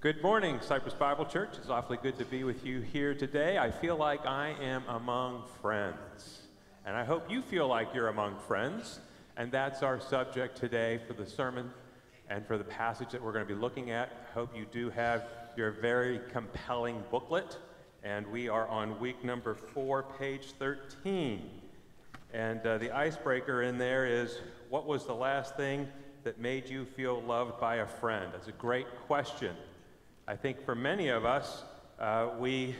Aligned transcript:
Good 0.00 0.22
morning, 0.22 0.60
Cypress 0.62 0.94
Bible 0.94 1.24
Church. 1.24 1.56
It's 1.58 1.70
awfully 1.70 1.98
good 2.00 2.16
to 2.18 2.24
be 2.24 2.44
with 2.44 2.64
you 2.64 2.82
here 2.82 3.16
today. 3.16 3.58
I 3.58 3.72
feel 3.72 3.96
like 3.96 4.24
I 4.26 4.54
am 4.62 4.84
among 4.86 5.42
friends. 5.60 6.42
And 6.86 6.96
I 6.96 7.02
hope 7.02 7.28
you 7.28 7.42
feel 7.42 7.66
like 7.66 7.92
you're 7.92 8.06
among 8.06 8.38
friends. 8.38 9.00
And 9.36 9.50
that's 9.50 9.82
our 9.82 9.98
subject 9.98 10.56
today 10.56 11.00
for 11.08 11.14
the 11.14 11.26
sermon 11.26 11.72
and 12.30 12.46
for 12.46 12.56
the 12.56 12.62
passage 12.62 13.10
that 13.10 13.20
we're 13.20 13.32
going 13.32 13.44
to 13.44 13.52
be 13.52 13.60
looking 13.60 13.90
at. 13.90 14.28
I 14.30 14.34
hope 14.34 14.56
you 14.56 14.66
do 14.70 14.88
have 14.90 15.24
your 15.56 15.72
very 15.72 16.20
compelling 16.30 17.02
booklet. 17.10 17.58
And 18.04 18.24
we 18.28 18.48
are 18.48 18.68
on 18.68 19.00
week 19.00 19.24
number 19.24 19.56
four, 19.56 20.04
page 20.16 20.52
13. 20.60 21.42
And 22.32 22.64
uh, 22.64 22.78
the 22.78 22.92
icebreaker 22.92 23.62
in 23.62 23.78
there 23.78 24.06
is 24.06 24.38
what 24.68 24.86
was 24.86 25.06
the 25.06 25.14
last 25.14 25.56
thing 25.56 25.88
that 26.22 26.38
made 26.38 26.70
you 26.70 26.84
feel 26.84 27.20
loved 27.20 27.58
by 27.58 27.76
a 27.78 27.86
friend? 27.86 28.30
That's 28.32 28.46
a 28.46 28.52
great 28.52 28.86
question. 29.08 29.56
I 30.28 30.36
think 30.36 30.62
for 30.62 30.74
many 30.74 31.08
of 31.08 31.24
us, 31.24 31.62
uh, 31.98 32.28
we 32.38 32.76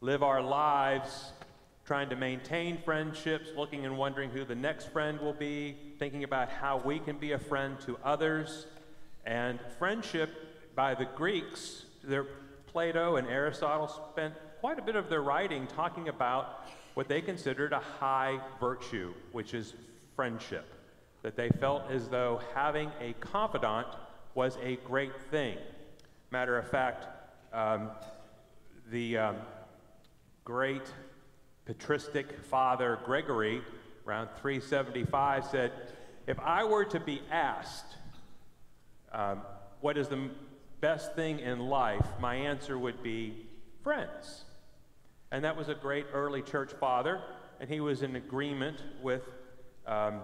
live 0.00 0.22
our 0.22 0.40
lives 0.40 1.32
trying 1.84 2.08
to 2.10 2.14
maintain 2.14 2.78
friendships, 2.84 3.48
looking 3.56 3.84
and 3.84 3.98
wondering 3.98 4.30
who 4.30 4.44
the 4.44 4.54
next 4.54 4.92
friend 4.92 5.18
will 5.18 5.32
be, 5.32 5.76
thinking 5.98 6.22
about 6.22 6.48
how 6.48 6.76
we 6.78 7.00
can 7.00 7.18
be 7.18 7.32
a 7.32 7.38
friend 7.40 7.80
to 7.80 7.98
others. 8.04 8.68
And 9.24 9.58
friendship 9.80 10.30
by 10.76 10.94
the 10.94 11.06
Greeks, 11.16 11.84
Plato 12.68 13.16
and 13.16 13.26
Aristotle 13.26 13.88
spent 14.12 14.34
quite 14.60 14.78
a 14.78 14.82
bit 14.82 14.94
of 14.94 15.08
their 15.08 15.22
writing 15.22 15.66
talking 15.66 16.08
about 16.08 16.64
what 16.94 17.08
they 17.08 17.22
considered 17.22 17.72
a 17.72 17.80
high 17.80 18.38
virtue, 18.60 19.12
which 19.32 19.52
is 19.52 19.74
friendship. 20.14 20.72
That 21.22 21.34
they 21.34 21.48
felt 21.48 21.90
as 21.90 22.06
though 22.06 22.40
having 22.54 22.92
a 23.00 23.14
confidant 23.14 23.88
was 24.36 24.56
a 24.62 24.76
great 24.86 25.20
thing. 25.22 25.58
Matter 26.36 26.58
of 26.58 26.68
fact, 26.68 27.06
um, 27.54 27.88
the 28.90 29.16
um, 29.16 29.36
great 30.44 30.82
patristic 31.64 32.44
father 32.44 32.98
Gregory, 33.06 33.62
around 34.06 34.28
375, 34.42 35.46
said, 35.46 35.72
If 36.26 36.38
I 36.40 36.62
were 36.62 36.84
to 36.84 37.00
be 37.00 37.22
asked 37.30 37.96
um, 39.12 39.40
what 39.80 39.96
is 39.96 40.08
the 40.08 40.28
best 40.82 41.14
thing 41.14 41.38
in 41.38 41.58
life, 41.58 42.04
my 42.20 42.34
answer 42.34 42.78
would 42.78 43.02
be 43.02 43.46
friends. 43.82 44.44
And 45.32 45.42
that 45.42 45.56
was 45.56 45.70
a 45.70 45.74
great 45.74 46.04
early 46.12 46.42
church 46.42 46.72
father, 46.78 47.22
and 47.60 47.70
he 47.70 47.80
was 47.80 48.02
in 48.02 48.14
agreement 48.14 48.82
with 49.00 49.22
um, 49.86 50.20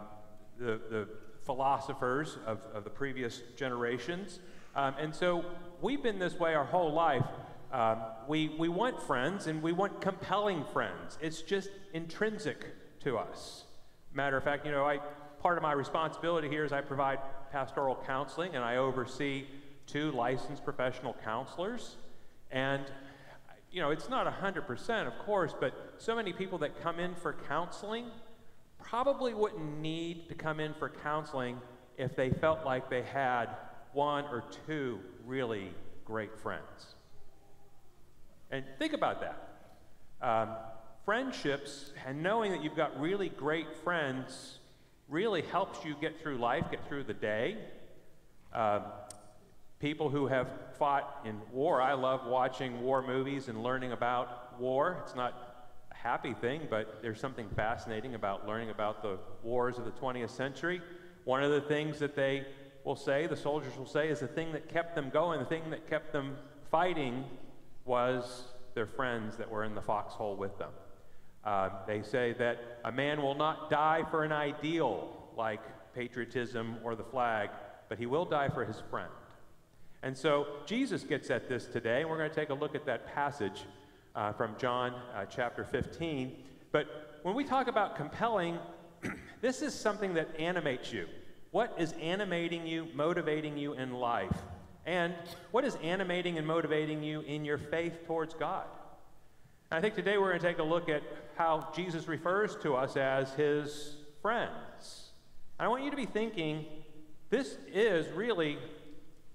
the, 0.58 0.78
the 0.90 1.08
philosophers 1.46 2.36
of, 2.44 2.58
of 2.74 2.84
the 2.84 2.90
previous 2.90 3.40
generations. 3.56 4.40
Um, 4.76 4.94
and 4.98 5.14
so 5.14 5.44
we've 5.82 6.02
been 6.02 6.18
this 6.18 6.38
way 6.38 6.54
our 6.54 6.64
whole 6.64 6.92
life. 6.92 7.26
Um, 7.72 7.98
we, 8.28 8.54
we 8.58 8.68
want 8.68 9.02
friends 9.02 9.48
and 9.48 9.62
we 9.62 9.72
want 9.72 10.00
compelling 10.00 10.64
friends. 10.72 11.18
It's 11.20 11.42
just 11.42 11.68
intrinsic 11.92 12.66
to 13.00 13.18
us. 13.18 13.64
Matter 14.14 14.36
of 14.36 14.44
fact, 14.44 14.64
you 14.64 14.72
know, 14.72 14.84
I, 14.84 15.00
part 15.40 15.56
of 15.56 15.62
my 15.62 15.72
responsibility 15.72 16.48
here 16.48 16.64
is 16.64 16.72
I 16.72 16.80
provide 16.80 17.18
pastoral 17.50 18.00
counseling 18.06 18.54
and 18.54 18.64
I 18.64 18.76
oversee 18.76 19.46
two 19.86 20.12
licensed 20.12 20.64
professional 20.64 21.16
counselors. 21.24 21.96
And, 22.50 22.84
you 23.72 23.80
know, 23.80 23.90
it's 23.90 24.08
not 24.08 24.32
100%, 24.32 25.06
of 25.06 25.18
course, 25.18 25.54
but 25.58 25.94
so 25.98 26.14
many 26.14 26.32
people 26.32 26.58
that 26.58 26.80
come 26.80 27.00
in 27.00 27.14
for 27.16 27.34
counseling 27.48 28.06
probably 28.78 29.34
wouldn't 29.34 29.80
need 29.80 30.28
to 30.28 30.34
come 30.34 30.60
in 30.60 30.74
for 30.74 30.90
counseling 30.90 31.58
if 31.96 32.14
they 32.14 32.30
felt 32.30 32.64
like 32.64 32.88
they 32.88 33.02
had 33.02 33.46
one 33.92 34.24
or 34.26 34.44
two 34.66 35.00
really 35.26 35.72
great 36.04 36.38
friends. 36.38 36.94
And 38.50 38.64
think 38.78 38.92
about 38.92 39.20
that. 39.20 39.48
Um, 40.20 40.50
friendships 41.04 41.92
and 42.06 42.22
knowing 42.22 42.52
that 42.52 42.62
you've 42.62 42.76
got 42.76 43.00
really 43.00 43.28
great 43.28 43.74
friends 43.82 44.58
really 45.08 45.42
helps 45.42 45.84
you 45.84 45.94
get 46.00 46.20
through 46.20 46.38
life, 46.38 46.70
get 46.70 46.86
through 46.88 47.04
the 47.04 47.14
day. 47.14 47.56
Um, 48.52 48.82
people 49.80 50.10
who 50.10 50.26
have 50.26 50.48
fought 50.78 51.22
in 51.24 51.40
war, 51.50 51.80
I 51.80 51.94
love 51.94 52.26
watching 52.26 52.82
war 52.82 53.02
movies 53.02 53.48
and 53.48 53.62
learning 53.62 53.92
about 53.92 54.58
war. 54.60 55.02
It's 55.02 55.14
not 55.14 55.66
a 55.90 55.94
happy 55.94 56.34
thing, 56.34 56.68
but 56.70 57.00
there's 57.02 57.20
something 57.20 57.48
fascinating 57.56 58.14
about 58.14 58.46
learning 58.46 58.70
about 58.70 59.02
the 59.02 59.18
wars 59.42 59.78
of 59.78 59.84
the 59.84 59.90
20th 59.90 60.30
century. 60.30 60.80
One 61.24 61.42
of 61.42 61.50
the 61.50 61.60
things 61.60 61.98
that 61.98 62.14
they 62.14 62.46
will 62.84 62.96
say, 62.96 63.26
the 63.26 63.36
soldiers 63.36 63.76
will 63.76 63.86
say, 63.86 64.08
is 64.08 64.20
the 64.20 64.26
thing 64.26 64.52
that 64.52 64.68
kept 64.68 64.94
them 64.94 65.10
going, 65.10 65.40
the 65.40 65.46
thing 65.46 65.70
that 65.70 65.88
kept 65.88 66.12
them 66.12 66.36
fighting 66.70 67.24
was 67.84 68.44
their 68.74 68.86
friends 68.86 69.36
that 69.36 69.50
were 69.50 69.64
in 69.64 69.74
the 69.74 69.82
foxhole 69.82 70.36
with 70.36 70.56
them. 70.58 70.70
Uh, 71.44 71.70
they 71.86 72.02
say 72.02 72.32
that 72.34 72.80
a 72.84 72.92
man 72.92 73.20
will 73.20 73.34
not 73.34 73.68
die 73.68 74.02
for 74.10 74.24
an 74.24 74.32
ideal 74.32 75.16
like 75.36 75.60
patriotism 75.94 76.76
or 76.84 76.94
the 76.94 77.04
flag, 77.04 77.50
but 77.88 77.98
he 77.98 78.06
will 78.06 78.24
die 78.24 78.48
for 78.48 78.64
his 78.64 78.82
friend. 78.90 79.10
And 80.02 80.16
so 80.16 80.46
Jesus 80.66 81.04
gets 81.04 81.30
at 81.30 81.48
this 81.48 81.66
today, 81.66 82.00
and 82.00 82.10
we're 82.10 82.18
going 82.18 82.30
to 82.30 82.34
take 82.34 82.50
a 82.50 82.54
look 82.54 82.74
at 82.74 82.86
that 82.86 83.06
passage 83.14 83.64
uh, 84.14 84.32
from 84.32 84.56
John 84.58 84.94
uh, 85.14 85.24
chapter 85.26 85.64
15. 85.64 86.32
But 86.70 87.20
when 87.22 87.34
we 87.34 87.44
talk 87.44 87.68
about 87.68 87.96
compelling, 87.96 88.58
this 89.40 89.62
is 89.62 89.74
something 89.74 90.14
that 90.14 90.28
animates 90.38 90.92
you. 90.92 91.06
What 91.52 91.74
is 91.76 91.92
animating 92.00 92.66
you, 92.66 92.88
motivating 92.94 93.58
you 93.58 93.74
in 93.74 93.92
life? 93.92 94.34
And 94.86 95.12
what 95.50 95.66
is 95.66 95.76
animating 95.82 96.38
and 96.38 96.46
motivating 96.46 97.02
you 97.02 97.20
in 97.20 97.44
your 97.44 97.58
faith 97.58 98.06
towards 98.06 98.32
God? 98.32 98.64
I 99.70 99.78
think 99.82 99.94
today 99.94 100.16
we're 100.16 100.30
going 100.30 100.40
to 100.40 100.46
take 100.46 100.60
a 100.60 100.62
look 100.62 100.88
at 100.88 101.02
how 101.36 101.68
Jesus 101.76 102.08
refers 102.08 102.56
to 102.62 102.74
us 102.74 102.96
as 102.96 103.34
his 103.34 103.96
friends. 104.22 105.10
And 105.58 105.66
I 105.66 105.68
want 105.68 105.84
you 105.84 105.90
to 105.90 105.96
be 105.96 106.06
thinking 106.06 106.64
this 107.28 107.58
is 107.70 108.10
really, 108.12 108.56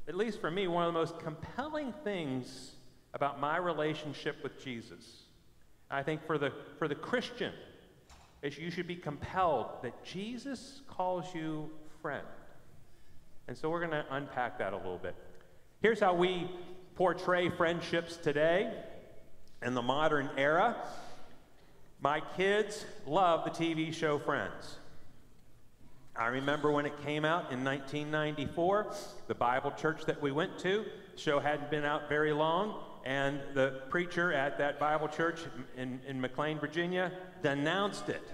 at 0.07 0.16
least 0.16 0.41
for 0.41 0.49
me, 0.49 0.67
one 0.67 0.88
of 0.88 0.94
the 0.94 0.99
most 0.99 1.19
compelling 1.19 1.94
things 2.03 2.72
about 3.13 3.39
my 3.39 3.57
relationship 3.57 4.38
with 4.41 4.59
Jesus. 4.59 5.25
I 5.91 6.01
think 6.01 6.25
for 6.25 6.39
the, 6.39 6.51
for 6.79 6.88
the 6.88 6.95
Christian, 6.95 7.53
you 8.41 8.72
should 8.72 8.88
be 8.88 8.95
compelled 8.95 9.84
that 9.84 10.03
Jesus 10.03 10.81
calls 10.88 11.35
you 11.35 11.69
friend. 12.02 12.25
And 13.47 13.58
so 13.58 13.69
we're 13.69 13.80
going 13.80 13.91
to 13.91 14.06
unpack 14.12 14.59
that 14.59 14.74
a 14.74 14.78
little 14.78 14.97
bit. 14.97 15.16
Here's 15.81 16.00
how 16.00 16.13
we 16.13 16.50
portray 16.96 17.50
friendships 17.50 18.18
today 18.18 18.74
in 19.62 19.74
the 19.74 19.81
modern 19.81 20.30
era. 20.38 20.75
My 22.02 22.22
kids 22.35 22.85
love 23.06 23.44
the 23.46 23.52
TV 23.52 23.94
show 23.94 24.19
Friends. 24.19 24.78
I 26.16 26.28
remember 26.28 26.72
when 26.72 26.88
it 26.88 26.94
came 27.03 27.25
out 27.25 27.52
in 27.52 27.63
1994, 27.63 28.88
the 29.28 29.35
Bible 29.35 29.72
church 29.72 30.06
that 30.06 30.19
we 30.19 30.31
went 30.31 30.58
to, 30.59 30.84
the 31.14 31.22
show 31.22 31.40
hadn't 31.40 31.69
been 31.69 31.85
out 31.85 32.09
very 32.09 32.34
long, 32.34 32.84
and 33.06 33.40
the 33.53 33.81
preacher 33.90 34.34
at 34.34 34.58
that 34.58 34.79
Bible 34.79 35.08
church 35.08 35.41
in, 35.78 36.00
in 36.08 36.19
McLean, 36.19 36.59
Virginia, 36.59 37.12
denounced 37.44 38.09
it. 38.09 38.28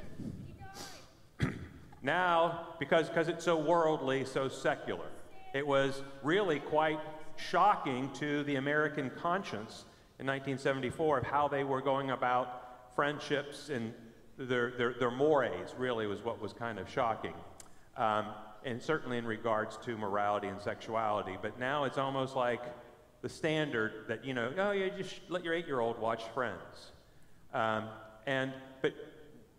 Now, 2.03 2.67
because, 2.79 3.07
because 3.07 3.29
it's 3.29 3.45
so 3.45 3.57
worldly, 3.57 4.25
so 4.25 4.49
secular, 4.49 5.07
it 5.53 5.65
was 5.65 6.03
really 6.21 6.59
quite 6.59 6.99
shocking 7.37 8.11
to 8.15 8.43
the 8.43 8.55
American 8.55 9.09
conscience 9.09 9.85
in 10.19 10.27
1974 10.27 11.19
of 11.19 11.23
how 11.23 11.47
they 11.47 11.63
were 11.63 11.81
going 11.81 12.11
about 12.11 12.93
friendships 12.93 13.69
and 13.69 13.93
their, 14.37 14.71
their, 14.71 14.93
their 14.93 15.11
mores, 15.11 15.73
really, 15.77 16.05
was 16.05 16.23
what 16.23 16.41
was 16.41 16.51
kind 16.51 16.77
of 16.77 16.89
shocking. 16.89 17.33
Um, 17.95 18.27
and 18.65 18.81
certainly 18.81 19.17
in 19.17 19.25
regards 19.25 19.77
to 19.77 19.97
morality 19.97 20.47
and 20.47 20.61
sexuality. 20.61 21.37
But 21.41 21.59
now 21.59 21.85
it's 21.85 21.97
almost 21.97 22.35
like 22.35 22.61
the 23.21 23.29
standard 23.29 24.05
that, 24.07 24.25
you 24.25 24.33
know, 24.33 24.51
oh, 24.57 24.71
you 24.71 24.91
just 24.97 25.21
let 25.29 25.43
your 25.43 25.53
eight 25.53 25.67
year 25.67 25.79
old 25.79 25.99
watch 25.99 26.23
Friends. 26.33 26.91
Um, 27.53 27.85
and, 28.25 28.53
but 28.81 28.93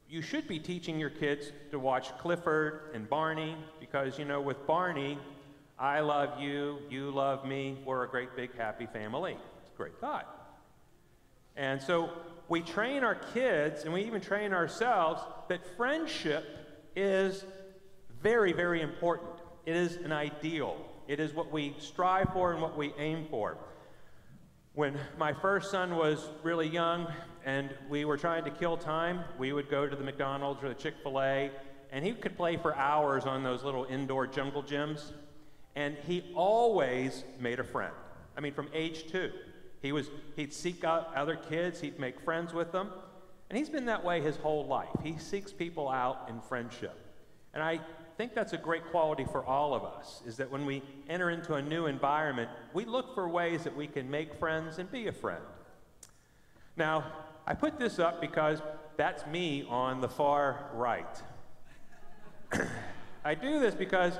you 0.08 0.22
should 0.22 0.46
be 0.46 0.58
teaching 0.58 0.98
your 0.98 1.10
kids 1.10 1.52
to 1.70 1.78
watch 1.78 2.16
Clifford 2.18 2.90
and 2.94 3.08
Barney 3.08 3.56
because, 3.80 4.18
you 4.18 4.24
know, 4.24 4.40
with 4.40 4.66
Barney, 4.66 5.18
I 5.78 6.00
love 6.00 6.40
you, 6.40 6.78
you 6.88 7.10
love 7.10 7.44
me, 7.44 7.78
we're 7.84 8.04
a 8.04 8.08
great 8.08 8.36
big 8.36 8.56
happy 8.56 8.86
family. 8.86 9.32
It's 9.32 9.70
a 9.74 9.76
great 9.76 9.98
thought. 10.00 10.56
And 11.56 11.80
so 11.80 12.10
we 12.48 12.60
train 12.60 13.02
our 13.02 13.14
kids 13.14 13.84
and 13.84 13.92
we 13.92 14.02
even 14.02 14.20
train 14.20 14.52
ourselves 14.52 15.22
that 15.48 15.60
friendship 15.76 16.44
is 16.94 17.44
very, 18.22 18.52
very 18.52 18.82
important. 18.82 19.30
It 19.66 19.76
is 19.76 19.96
an 19.96 20.12
ideal. 20.12 20.76
It 21.08 21.20
is 21.20 21.32
what 21.34 21.50
we 21.50 21.74
strive 21.78 22.28
for 22.32 22.52
and 22.52 22.62
what 22.62 22.76
we 22.76 22.92
aim 22.98 23.26
for. 23.30 23.56
When 24.74 24.98
my 25.18 25.32
first 25.32 25.70
son 25.70 25.96
was 25.96 26.28
really 26.42 26.68
young 26.68 27.06
and 27.44 27.70
we 27.88 28.04
were 28.04 28.16
trying 28.16 28.44
to 28.44 28.50
kill 28.50 28.76
time, 28.76 29.20
we 29.38 29.52
would 29.52 29.68
go 29.68 29.86
to 29.86 29.94
the 29.94 30.02
McDonald's 30.02 30.62
or 30.62 30.68
the 30.68 30.74
Chick 30.74 30.94
fil 31.02 31.20
A, 31.20 31.50
and 31.92 32.04
he 32.04 32.12
could 32.12 32.36
play 32.36 32.56
for 32.56 32.74
hours 32.76 33.24
on 33.24 33.42
those 33.42 33.62
little 33.62 33.84
indoor 33.84 34.26
jungle 34.26 34.62
gyms. 34.62 35.12
And 35.76 35.96
he 36.06 36.24
always 36.34 37.24
made 37.38 37.60
a 37.60 37.64
friend. 37.64 37.92
I 38.36 38.40
mean, 38.40 38.54
from 38.54 38.68
age 38.72 39.06
two. 39.10 39.32
He 39.82 39.92
was, 39.92 40.08
he'd 40.36 40.52
seek 40.54 40.82
out 40.82 41.14
other 41.14 41.36
kids, 41.36 41.80
he'd 41.80 41.98
make 41.98 42.20
friends 42.20 42.54
with 42.54 42.72
them. 42.72 42.90
And 43.50 43.58
he's 43.58 43.68
been 43.68 43.84
that 43.86 44.02
way 44.02 44.22
his 44.22 44.36
whole 44.36 44.66
life. 44.66 44.88
He 45.02 45.18
seeks 45.18 45.52
people 45.52 45.88
out 45.88 46.26
in 46.30 46.40
friendship. 46.40 46.98
And 47.52 47.62
I 47.62 47.80
think 48.16 48.34
that's 48.34 48.54
a 48.54 48.58
great 48.58 48.90
quality 48.90 49.26
for 49.30 49.44
all 49.44 49.74
of 49.74 49.84
us, 49.84 50.22
is 50.26 50.36
that 50.38 50.50
when 50.50 50.64
we 50.64 50.82
enter 51.08 51.30
into 51.30 51.54
a 51.54 51.62
new 51.62 51.86
environment, 51.86 52.48
we 52.72 52.84
look 52.84 53.14
for 53.14 53.28
ways 53.28 53.64
that 53.64 53.76
we 53.76 53.86
can 53.86 54.10
make 54.10 54.34
friends 54.38 54.78
and 54.78 54.90
be 54.90 55.08
a 55.08 55.12
friend. 55.12 55.42
Now, 56.76 57.04
I 57.46 57.54
put 57.54 57.78
this 57.78 57.98
up 57.98 58.20
because 58.20 58.60
that's 58.96 59.26
me 59.26 59.66
on 59.68 60.00
the 60.00 60.08
far 60.08 60.70
right. 60.74 61.22
I 63.24 63.34
do 63.34 63.60
this 63.60 63.74
because, 63.74 64.18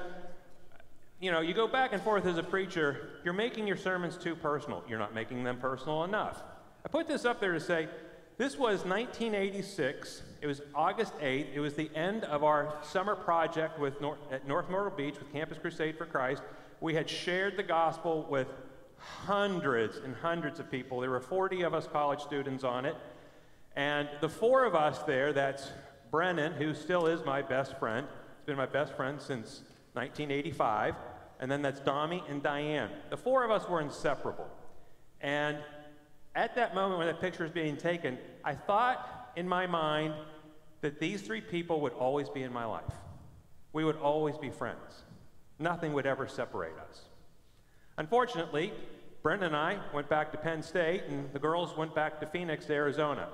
you 1.20 1.30
know, 1.30 1.40
you 1.40 1.54
go 1.54 1.66
back 1.66 1.92
and 1.92 2.02
forth 2.02 2.26
as 2.26 2.36
a 2.36 2.42
preacher, 2.42 3.20
you're 3.24 3.34
making 3.34 3.66
your 3.66 3.76
sermons 3.76 4.16
too 4.16 4.34
personal. 4.34 4.82
You're 4.88 4.98
not 4.98 5.14
making 5.14 5.44
them 5.44 5.58
personal 5.58 6.04
enough. 6.04 6.42
I 6.84 6.88
put 6.88 7.08
this 7.08 7.24
up 7.24 7.40
there 7.40 7.52
to 7.52 7.60
say 7.60 7.88
this 8.36 8.54
was 8.54 8.84
1986. 8.84 10.22
It 10.42 10.46
was 10.46 10.60
August 10.74 11.16
8th. 11.20 11.54
It 11.54 11.60
was 11.60 11.74
the 11.74 11.90
end 11.94 12.24
of 12.24 12.44
our 12.44 12.74
summer 12.82 13.14
project 13.14 13.78
with 13.78 13.94
at 14.30 14.46
North 14.46 14.68
Myrtle 14.68 14.90
Beach 14.94 15.18
with 15.18 15.32
Campus 15.32 15.56
Crusade 15.56 15.96
for 15.96 16.04
Christ. 16.04 16.42
We 16.80 16.94
had 16.94 17.08
shared 17.08 17.56
the 17.56 17.62
gospel 17.62 18.26
with 18.28 18.48
hundreds 18.98 19.98
and 19.98 20.14
hundreds 20.16 20.60
of 20.60 20.70
people. 20.70 21.00
There 21.00 21.10
were 21.10 21.20
40 21.20 21.62
of 21.62 21.74
us 21.74 21.86
college 21.86 22.20
students 22.20 22.64
on 22.64 22.84
it. 22.84 22.96
And 23.76 24.08
the 24.20 24.28
four 24.28 24.64
of 24.64 24.74
us 24.74 25.00
there, 25.00 25.32
that's 25.32 25.70
Brennan, 26.10 26.52
who 26.52 26.74
still 26.74 27.06
is 27.06 27.24
my 27.24 27.42
best 27.42 27.78
friend, 27.78 28.06
he's 28.38 28.46
been 28.46 28.56
my 28.56 28.66
best 28.66 28.94
friend 28.94 29.20
since 29.20 29.62
1985. 29.94 30.94
And 31.40 31.50
then 31.50 31.62
that's 31.62 31.80
Dami 31.80 32.22
and 32.30 32.42
Diane. 32.42 32.90
The 33.10 33.16
four 33.16 33.44
of 33.44 33.50
us 33.50 33.68
were 33.68 33.80
inseparable. 33.80 34.48
And 35.20 35.58
at 36.34 36.54
that 36.54 36.74
moment 36.74 36.98
when 36.98 37.06
that 37.08 37.20
picture 37.20 37.42
was 37.42 37.52
being 37.52 37.76
taken, 37.76 38.18
I 38.44 38.54
thought 38.54 39.32
in 39.36 39.48
my 39.48 39.66
mind 39.66 40.14
that 40.80 41.00
these 41.00 41.22
three 41.22 41.40
people 41.40 41.80
would 41.80 41.92
always 41.94 42.28
be 42.28 42.42
in 42.42 42.52
my 42.52 42.64
life. 42.64 42.92
We 43.72 43.84
would 43.84 43.96
always 43.96 44.36
be 44.38 44.50
friends. 44.50 45.04
Nothing 45.58 45.92
would 45.92 46.06
ever 46.06 46.28
separate 46.28 46.76
us. 46.90 47.02
Unfortunately, 47.98 48.72
Brenda 49.22 49.46
and 49.46 49.56
I 49.56 49.78
went 49.92 50.08
back 50.08 50.30
to 50.32 50.38
Penn 50.38 50.62
State, 50.62 51.04
and 51.08 51.32
the 51.32 51.38
girls 51.38 51.76
went 51.76 51.94
back 51.94 52.20
to 52.20 52.26
Phoenix, 52.26 52.68
Arizona. 52.68 53.28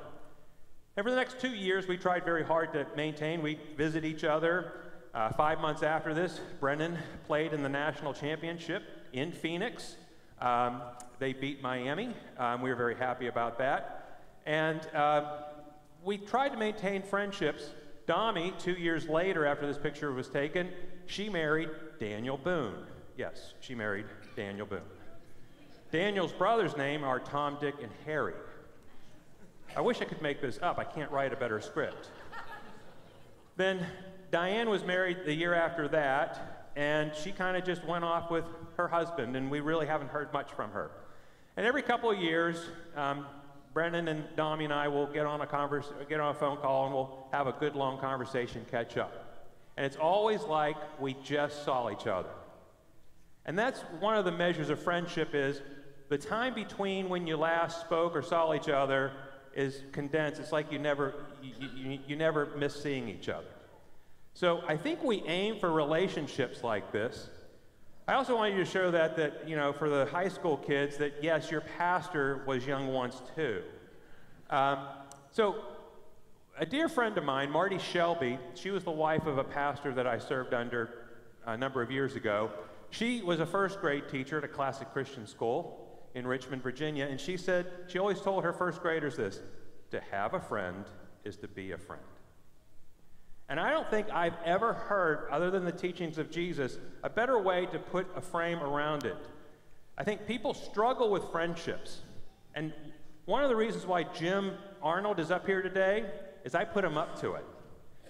And 0.97 1.05
for 1.05 1.11
the 1.11 1.17
next 1.17 1.41
two 1.41 1.55
years, 1.55 1.87
we 1.87 1.97
tried 1.97 2.25
very 2.25 2.45
hard 2.45 2.73
to 2.73 2.87
maintain. 2.97 3.43
We 3.43 3.59
visit 3.77 4.05
each 4.05 4.25
other. 4.25 4.73
Uh, 5.15 5.31
five 5.31 5.61
months 5.61 5.83
after 5.83 6.15
this, 6.15 6.41
Brennan 6.61 6.99
played 7.27 7.53
in 7.53 7.63
the 7.63 7.69
national 7.69 8.13
championship 8.13 8.83
in 9.13 9.33
Phoenix. 9.33 9.97
Um, 10.41 10.83
they 11.19 11.33
beat 11.33 11.63
Miami. 11.63 12.15
Um, 12.39 12.63
we 12.63 12.71
were 12.71 12.77
very 12.77 12.97
happy 12.97 13.27
about 13.27 13.59
that. 13.59 14.21
And 14.47 14.81
uh, 14.95 15.39
we 16.05 16.19
tried 16.19 16.51
to 16.51 16.57
maintain 16.57 17.03
friendships. 17.03 17.71
Dami, 18.09 18.59
two 18.59 18.73
years 18.73 19.09
later, 19.09 19.47
after 19.47 19.67
this 19.67 19.79
picture 19.79 20.13
was 20.13 20.29
taken, 20.29 20.69
she 21.07 21.29
married 21.29 21.69
Daniel 21.99 22.37
Boone. 22.37 22.87
Yes, 23.17 23.55
she 23.61 23.75
married 23.75 24.07
Daniel 24.35 24.67
Boone. 24.67 24.81
Daniel's 25.93 26.33
brothers' 26.33 26.77
name 26.77 27.05
are 27.05 27.21
Tom, 27.21 27.59
Dick, 27.61 27.75
and 27.83 27.91
Harry. 28.07 28.35
I 29.77 29.81
wish 29.81 30.01
I 30.01 30.05
could 30.05 30.21
make 30.21 30.41
this 30.41 30.59
up. 30.63 30.79
I 30.79 30.85
can't 30.85 31.11
write 31.13 31.33
a 31.33 31.37
better 31.37 31.61
script. 31.61 32.09
then 33.57 33.87
Diane 34.31 34.69
was 34.69 34.85
married 34.85 35.19
the 35.25 35.33
year 35.33 35.55
after 35.55 35.87
that, 35.89 36.71
and 36.75 37.15
she 37.15 37.31
kind 37.31 37.57
of 37.57 37.65
just 37.65 37.85
went 37.85 38.05
off 38.05 38.31
with 38.31 38.45
her 38.77 38.89
husband, 38.89 39.37
and 39.37 39.51
we 39.51 39.61
really 39.61 39.87
haven't 39.87 40.11
heard 40.11 40.33
much 40.33 40.51
from 40.53 40.73
her. 40.73 40.91
And 41.57 41.67
every 41.67 41.83
couple 41.83 42.11
of 42.11 42.19
years, 42.19 42.61
um, 42.97 43.27
Brendan 43.73 44.09
and 44.09 44.25
Dami 44.37 44.65
and 44.65 44.73
I 44.73 44.89
will 44.89 45.07
get 45.07 45.25
on 45.25 45.41
a 45.41 45.47
converse, 45.47 45.87
get 46.09 46.19
on 46.19 46.35
a 46.35 46.39
phone 46.39 46.57
call, 46.57 46.87
and 46.87 46.95
we'll 46.95 47.27
have 47.33 47.47
a 47.47 47.53
good 47.53 47.77
long 47.77 47.99
conversation, 48.01 48.67
catch 48.71 48.97
up. 48.97 49.47
And 49.77 49.87
it's 49.87 49.97
always 49.97 50.43
like 50.43 50.77
we 51.01 51.15
just 51.23 51.65
saw 51.65 51.91
each 51.91 52.09
other. 52.09 52.31
And 53.47 53.59
that's 53.59 53.81
one 54.01 54.17
of 54.17 54.25
the 54.25 54.33
measures 54.33 54.69
of 54.69 54.83
friendship 54.83 55.35
is 55.35 55.63
the 56.09 56.19
time 56.19 56.55
between 56.55 57.09
when 57.09 57.27
you 57.27 57.37
last 57.37 57.81
spoke 57.81 58.17
or 58.17 58.23
saw 58.23 58.53
each 58.53 58.69
other 58.69 59.13
is 59.55 59.83
condensed. 59.93 60.41
It's 60.41 60.53
like 60.53 60.71
you 60.71 60.79
never, 60.79 61.15
you, 61.43 61.53
you, 61.75 61.99
you 62.09 62.17
never 62.17 62.47
miss 62.57 62.81
seeing 62.81 63.09
each 63.09 63.29
other. 63.29 63.47
So 64.35 64.63
I 64.67 64.77
think 64.77 65.03
we 65.03 65.23
aim 65.27 65.59
for 65.59 65.71
relationships 65.73 66.63
like 66.63 66.93
this. 66.93 67.29
I 68.07 68.15
also 68.15 68.37
want 68.37 68.55
you 68.55 68.59
to 68.61 68.71
show 68.71 68.91
that, 68.91 69.17
that, 69.17 69.49
you 69.49 69.57
know, 69.57 69.73
for 69.73 69.89
the 69.89 70.07
high 70.07 70.29
school 70.29 70.57
kids, 70.57 70.97
that 70.97 71.15
yes, 71.23 71.51
your 71.51 71.61
pastor 71.61 72.43
was 72.47 72.67
young 72.67 72.89
once 72.89 73.23
too. 73.37 73.63
Um, 74.49 74.79
so 75.31 75.57
a 76.59 76.67
dear 76.67 76.89
friend 76.89 77.17
of 77.19 77.25
mine, 77.25 77.51
Marty 77.51 77.79
Shelby, 77.79 78.39
she 78.55 78.71
was 78.71 78.85
the 78.85 78.91
wife 78.91 79.27
of 79.27 79.39
a 79.39 79.45
pastor 79.45 79.93
that 79.95 80.07
I 80.07 80.19
served 80.19 80.55
under 80.55 80.91
a 81.47 81.57
number 81.57 81.83
of 81.83 81.91
years 81.91 82.17
ago. 82.17 82.51
She 82.91 83.23
was 83.23 83.41
a 83.41 83.47
first 83.47 83.81
grade 83.81 84.09
teacher 84.09 84.39
at 84.39 84.45
a 84.45 84.49
classic 84.49 84.93
Christian 84.93 85.27
school 85.27 85.80
in 86.15 86.27
Richmond, 86.27 86.63
Virginia, 86.63 87.07
and 87.07 87.21
she 87.21 87.37
said, 87.37 87.67
she 87.89 87.99
always 87.99 88.21
told 88.21 88.45
her 88.45 88.53
first 88.53 88.81
graders 88.81 89.17
this 89.17 89.41
to 89.91 90.01
have 90.11 90.35
a 90.35 90.41
friend 90.41 90.85
is 91.25 91.37
to 91.39 91.49
be 91.49 91.73
a 91.73 91.79
friend. 91.79 92.03
And 93.49 93.59
I 93.59 93.71
don't 93.71 93.91
think 93.91 94.09
I've 94.11 94.37
ever 94.45 94.73
heard, 94.73 95.29
other 95.31 95.51
than 95.51 95.65
the 95.65 95.73
teachings 95.73 96.19
of 96.19 96.31
Jesus, 96.31 96.79
a 97.03 97.11
better 97.11 97.39
way 97.39 97.67
to 97.67 97.79
put 97.79 98.07
a 98.15 98.21
frame 98.21 98.61
around 98.61 99.05
it. 99.05 99.17
I 99.99 100.05
think 100.05 100.27
people 100.27 100.55
struggle 100.55 101.11
with 101.11 101.25
friendships. 101.31 102.03
And 102.55 102.73
one 103.25 103.43
of 103.43 103.49
the 103.49 103.57
reasons 103.57 103.87
why 103.87 104.05
Jim 104.05 104.53
Arnold 104.83 105.19
is 105.19 105.31
up 105.31 105.47
here 105.47 105.63
today 105.63 106.05
is 106.45 106.55
I 106.55 106.65
put 106.65 106.85
him 106.85 106.97
up 106.97 107.21
to 107.21 107.35
it. 107.35 107.45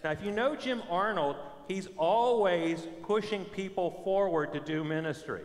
Now, 0.05 0.13
if 0.13 0.23
you 0.23 0.31
know 0.31 0.57
Jim 0.57 0.83
Arnold, 0.89 1.37
he's 1.69 1.89
always 1.97 2.87
pushing 3.03 3.45
people 3.45 4.03
forward 4.05 4.53
to 4.53 4.61
do 4.61 4.85
ministry. 4.85 5.43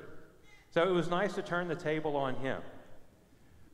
So 0.76 0.86
it 0.86 0.92
was 0.92 1.08
nice 1.08 1.32
to 1.36 1.42
turn 1.42 1.70
the 1.70 1.76
table 1.76 2.18
on 2.18 2.36
him. 2.36 2.62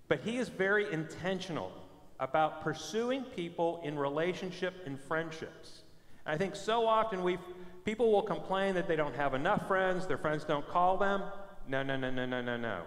But 0.07 0.19
he 0.19 0.37
is 0.37 0.49
very 0.49 0.93
intentional 0.93 1.71
about 2.19 2.61
pursuing 2.61 3.23
people 3.23 3.81
in 3.83 3.97
relationship 3.97 4.75
and 4.85 4.99
friendships. 4.99 5.81
I 6.27 6.37
think 6.37 6.55
so 6.55 6.85
often 6.85 7.23
we 7.23 7.39
people 7.85 8.11
will 8.11 8.21
complain 8.21 8.75
that 8.75 8.87
they 8.87 8.95
don't 8.95 9.15
have 9.15 9.33
enough 9.33 9.67
friends, 9.67 10.05
their 10.05 10.19
friends 10.19 10.43
don't 10.43 10.67
call 10.67 10.95
them. 10.95 11.23
No, 11.67 11.81
no, 11.81 11.97
no, 11.97 12.11
no, 12.11 12.27
no, 12.27 12.39
no, 12.39 12.55
no. 12.55 12.83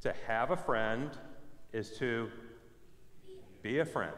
To 0.00 0.12
have 0.26 0.50
a 0.50 0.56
friend 0.56 1.12
is 1.72 1.90
to 1.98 2.28
be 3.62 3.78
a 3.78 3.84
friend. 3.84 4.16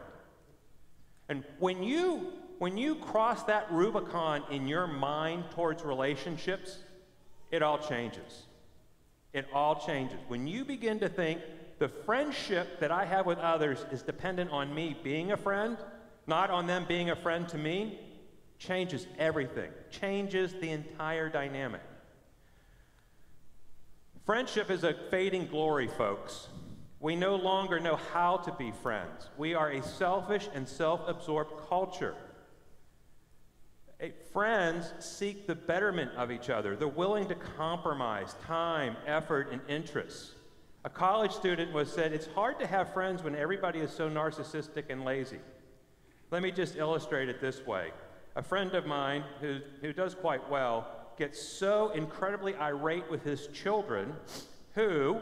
And 1.29 1.45
when 1.59 1.83
you 1.83 2.33
when 2.59 2.79
you 2.79 2.95
cross 2.95 3.43
that 3.43 3.71
Rubicon 3.71 4.43
in 4.51 4.67
your 4.67 4.87
mind 4.87 5.45
towards 5.51 5.83
relationships, 5.85 6.79
it 7.51 7.61
all 7.61 7.77
changes. 7.77 8.47
It 9.33 9.47
all 9.53 9.77
changes. 9.77 10.19
When 10.29 10.47
you 10.47 10.65
begin 10.65 10.99
to 11.01 11.09
think 11.09 11.41
the 11.79 11.89
friendship 11.89 12.81
that 12.81 12.91
I 12.91 13.05
have 13.05 13.27
with 13.27 13.39
others 13.39 13.85
is 13.91 14.03
dependent 14.03 14.51
on 14.51 14.75
me 14.75 14.97
being 15.03 15.33
a 15.33 15.37
friend, 15.37 15.79
not 16.27 16.51
on 16.51 16.67
them 16.67 16.85
being 16.87 17.11
a 17.11 17.17
friend 17.17 17.49
to 17.49 17.59
me, 17.59 17.99
changes 18.59 19.07
everything, 19.19 19.71
changes 19.91 20.53
the 20.61 20.71
entire 20.71 21.29
dynamic. 21.29 21.81
Friendship 24.27 24.71
is 24.71 24.85
a 24.85 24.95
fading 25.11 25.47
glory, 25.47 25.89
folks. 25.89 26.49
We 27.01 27.17
no 27.17 27.37
longer 27.37 27.81
know 27.81 27.97
how 27.97 28.37
to 28.39 28.53
be 28.53 28.73
friends. 28.83 29.31
We 29.39 29.55
are 29.55 29.71
a 29.71 29.83
selfish 29.83 30.49
and 30.55 30.69
self 30.69 31.01
absorbed 31.09 31.53
culture. 31.69 32.15
Friends 34.33 34.93
seek 34.99 35.47
the 35.47 35.55
betterment 35.55 36.13
of 36.17 36.31
each 36.31 36.49
other. 36.49 36.77
They're 36.77 36.89
willing 36.89 37.29
to 37.29 37.35
compromise 37.35 38.35
time, 38.47 38.97
effort, 39.07 39.53
and 39.53 39.61
interests. 39.69 40.33
A 40.85 40.91
college 40.91 41.33
student 41.33 41.73
was 41.73 41.93
said, 41.93 42.13
It's 42.13 42.27
hard 42.29 42.59
to 42.61 42.67
have 42.67 42.95
friends 42.95 43.23
when 43.23 43.35
everybody 43.35 43.81
is 43.81 43.93
so 43.93 44.09
narcissistic 44.09 44.85
and 44.89 45.05
lazy. 45.05 45.41
Let 46.31 46.43
me 46.43 46.51
just 46.51 46.77
illustrate 46.77 47.29
it 47.29 47.41
this 47.41 47.67
way. 47.67 47.91
A 48.37 48.43
friend 48.43 48.73
of 48.75 48.87
mine 48.87 49.25
who, 49.41 49.59
who 49.83 49.93
does 49.93 50.15
quite 50.15 50.49
well 50.49 50.87
gets 51.19 51.43
so 51.43 51.91
incredibly 51.91 52.55
irate 52.57 53.11
with 53.11 53.23
his 53.23 53.49
children 53.49 54.15
who 54.75 55.21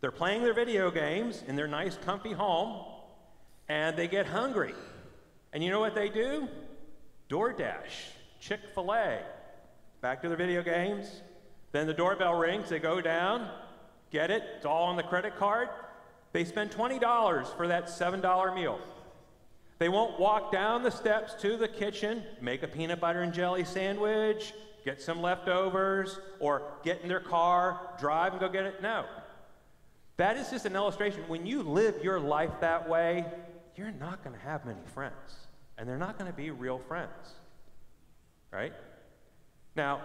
they're 0.00 0.10
playing 0.10 0.42
their 0.42 0.52
video 0.52 0.90
games 0.90 1.42
in 1.48 1.56
their 1.56 1.68
nice, 1.68 1.96
comfy 2.04 2.32
home, 2.32 2.84
and 3.68 3.96
they 3.96 4.08
get 4.08 4.26
hungry. 4.26 4.74
And 5.54 5.64
you 5.64 5.70
know 5.70 5.80
what 5.80 5.94
they 5.94 6.10
do? 6.10 6.48
DoorDash, 7.28 8.10
Chick 8.40 8.60
fil 8.74 8.92
A, 8.92 9.20
back 10.00 10.22
to 10.22 10.28
their 10.28 10.36
video 10.36 10.62
games. 10.62 11.22
Then 11.72 11.86
the 11.86 11.94
doorbell 11.94 12.34
rings, 12.34 12.68
they 12.68 12.78
go 12.78 13.00
down, 13.00 13.48
get 14.10 14.30
it, 14.30 14.42
it's 14.56 14.66
all 14.66 14.84
on 14.84 14.96
the 14.96 15.02
credit 15.02 15.36
card. 15.36 15.68
They 16.32 16.44
spend 16.44 16.70
$20 16.70 17.56
for 17.56 17.68
that 17.68 17.86
$7 17.86 18.54
meal. 18.54 18.78
They 19.78 19.88
won't 19.88 20.20
walk 20.20 20.52
down 20.52 20.82
the 20.82 20.90
steps 20.90 21.34
to 21.42 21.56
the 21.56 21.68
kitchen, 21.68 22.22
make 22.40 22.62
a 22.62 22.68
peanut 22.68 23.00
butter 23.00 23.22
and 23.22 23.32
jelly 23.32 23.64
sandwich, 23.64 24.52
get 24.84 25.00
some 25.00 25.20
leftovers, 25.20 26.18
or 26.38 26.62
get 26.84 27.00
in 27.02 27.08
their 27.08 27.20
car, 27.20 27.80
drive 27.98 28.32
and 28.32 28.40
go 28.40 28.48
get 28.48 28.64
it. 28.64 28.82
No. 28.82 29.04
That 30.16 30.36
is 30.36 30.50
just 30.50 30.64
an 30.66 30.76
illustration. 30.76 31.24
When 31.26 31.44
you 31.44 31.62
live 31.62 32.04
your 32.04 32.20
life 32.20 32.52
that 32.60 32.88
way, 32.88 33.24
you're 33.76 33.90
not 33.90 34.22
going 34.22 34.36
to 34.36 34.42
have 34.42 34.64
many 34.64 34.80
friends, 34.94 35.14
and 35.78 35.88
they're 35.88 35.98
not 35.98 36.18
going 36.18 36.30
to 36.30 36.36
be 36.36 36.50
real 36.50 36.78
friends. 36.78 37.34
Right? 38.50 38.72
Now, 39.76 40.00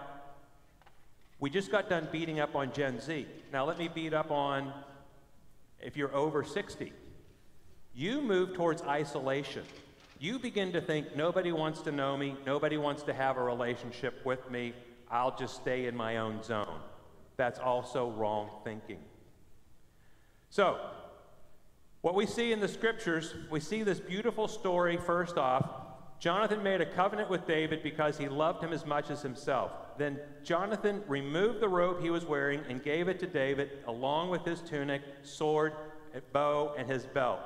we 1.38 1.50
just 1.50 1.70
got 1.70 1.88
done 1.88 2.08
beating 2.10 2.40
up 2.40 2.54
on 2.54 2.72
Gen 2.72 3.00
Z. 3.00 3.26
Now, 3.52 3.64
let 3.64 3.78
me 3.78 3.88
beat 3.88 4.12
up 4.12 4.30
on 4.30 4.72
if 5.80 5.96
you're 5.96 6.14
over 6.14 6.44
60. 6.44 6.92
You 7.94 8.20
move 8.20 8.54
towards 8.54 8.82
isolation. 8.82 9.62
You 10.18 10.38
begin 10.38 10.72
to 10.72 10.80
think 10.80 11.16
nobody 11.16 11.50
wants 11.50 11.80
to 11.82 11.92
know 11.92 12.16
me, 12.16 12.36
nobody 12.44 12.76
wants 12.76 13.02
to 13.04 13.14
have 13.14 13.38
a 13.38 13.42
relationship 13.42 14.24
with 14.24 14.50
me, 14.50 14.74
I'll 15.10 15.34
just 15.34 15.56
stay 15.56 15.86
in 15.86 15.96
my 15.96 16.18
own 16.18 16.42
zone. 16.42 16.80
That's 17.36 17.58
also 17.58 18.10
wrong 18.10 18.50
thinking. 18.62 18.98
So, 20.50 20.78
what 22.02 22.14
we 22.14 22.26
see 22.26 22.52
in 22.52 22.60
the 22.60 22.68
scriptures, 22.68 23.34
we 23.50 23.60
see 23.60 23.82
this 23.82 24.00
beautiful 24.00 24.48
story 24.48 24.96
first 24.96 25.36
off. 25.36 25.68
Jonathan 26.18 26.62
made 26.62 26.80
a 26.80 26.86
covenant 26.86 27.30
with 27.30 27.46
David 27.46 27.82
because 27.82 28.18
he 28.18 28.28
loved 28.28 28.62
him 28.62 28.72
as 28.72 28.84
much 28.84 29.10
as 29.10 29.22
himself. 29.22 29.72
Then 29.96 30.18
Jonathan 30.42 31.02
removed 31.08 31.60
the 31.60 31.68
robe 31.68 32.02
he 32.02 32.10
was 32.10 32.24
wearing 32.24 32.60
and 32.68 32.82
gave 32.82 33.08
it 33.08 33.18
to 33.20 33.26
David, 33.26 33.70
along 33.86 34.30
with 34.30 34.44
his 34.44 34.60
tunic, 34.60 35.02
sword, 35.22 35.72
bow, 36.32 36.74
and 36.76 36.90
his 36.90 37.04
belt. 37.04 37.40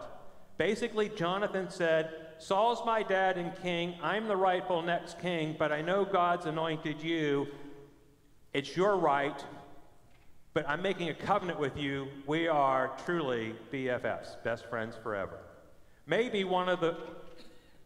Basically, 0.57 1.09
Jonathan 1.09 1.69
said, 1.69 2.11
Saul's 2.39 2.85
my 2.85 3.03
dad 3.03 3.39
and 3.39 3.55
king. 3.63 3.95
I'm 4.03 4.29
the 4.29 4.37
rightful 4.37 4.83
next 4.83 5.21
king, 5.21 5.57
but 5.59 5.73
I 5.73 5.81
know 5.81 6.05
God's 6.05 6.47
anointed 6.47 7.03
you. 7.03 7.49
It's 8.53 8.77
your 8.77 8.97
right, 8.97 9.45
but 10.55 10.69
I'm 10.69 10.81
making 10.81 11.09
a 11.09 11.15
covenant 11.15 11.59
with 11.59 11.77
you. 11.77 12.07
We 12.27 12.47
are 12.47 12.93
truly 13.05 13.55
BFFs, 13.73 14.43
best 14.45 14.65
friends 14.71 14.97
forever. 15.03 15.39
Maybe 16.07 16.45
one 16.45 16.69
of 16.69 16.81
the 16.81 16.97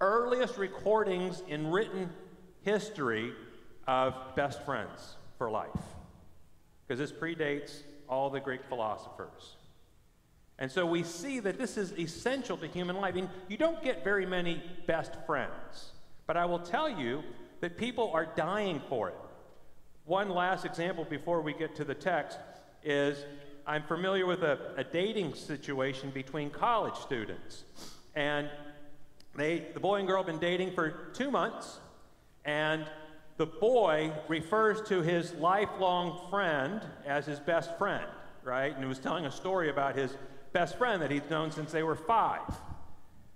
earliest 0.00 0.58
recordings 0.58 1.42
in 1.48 1.70
written 1.70 2.10
history 2.62 3.32
of 3.86 4.14
best 4.36 4.62
friends 4.64 5.16
for 5.38 5.50
life, 5.50 5.70
because 6.86 6.98
this 6.98 7.10
predates 7.10 7.82
all 8.06 8.28
the 8.28 8.40
Greek 8.40 8.60
philosophers. 8.68 9.56
And 10.58 10.70
so 10.70 10.84
we 10.84 11.04
see 11.04 11.40
that 11.40 11.56
this 11.56 11.78
is 11.78 11.92
essential 11.92 12.56
to 12.58 12.66
human 12.66 12.96
life. 12.96 13.14
And 13.14 13.30
you 13.48 13.56
don't 13.56 13.82
get 13.82 14.02
very 14.02 14.26
many 14.26 14.60
best 14.86 15.14
friends. 15.24 15.92
But 16.26 16.36
I 16.36 16.44
will 16.46 16.58
tell 16.58 16.88
you 16.88 17.22
that 17.60 17.78
people 17.78 18.10
are 18.12 18.26
dying 18.26 18.82
for 18.88 19.08
it. 19.08 19.14
One 20.04 20.30
last 20.30 20.64
example 20.64 21.04
before 21.04 21.42
we 21.42 21.52
get 21.52 21.76
to 21.76 21.84
the 21.84 21.94
text 21.94 22.38
is 22.88 23.24
I'm 23.66 23.82
familiar 23.82 24.24
with 24.24 24.42
a, 24.42 24.58
a 24.78 24.84
dating 24.84 25.34
situation 25.34 26.10
between 26.10 26.48
college 26.48 26.94
students. 26.96 27.64
And 28.14 28.48
they, 29.36 29.66
the 29.74 29.80
boy 29.80 29.96
and 29.98 30.08
girl 30.08 30.22
have 30.22 30.26
been 30.26 30.38
dating 30.38 30.72
for 30.72 30.90
two 31.12 31.30
months, 31.30 31.78
and 32.46 32.86
the 33.36 33.44
boy 33.46 34.10
refers 34.26 34.80
to 34.88 35.02
his 35.02 35.34
lifelong 35.34 36.28
friend 36.30 36.80
as 37.06 37.26
his 37.26 37.38
best 37.38 37.76
friend, 37.76 38.06
right? 38.42 38.72
And 38.72 38.82
he 38.82 38.88
was 38.88 38.98
telling 38.98 39.26
a 39.26 39.30
story 39.30 39.68
about 39.68 39.94
his 39.94 40.16
best 40.52 40.78
friend 40.78 41.02
that 41.02 41.10
he's 41.10 41.28
known 41.28 41.50
since 41.50 41.70
they 41.70 41.82
were 41.82 41.94
five. 41.94 42.40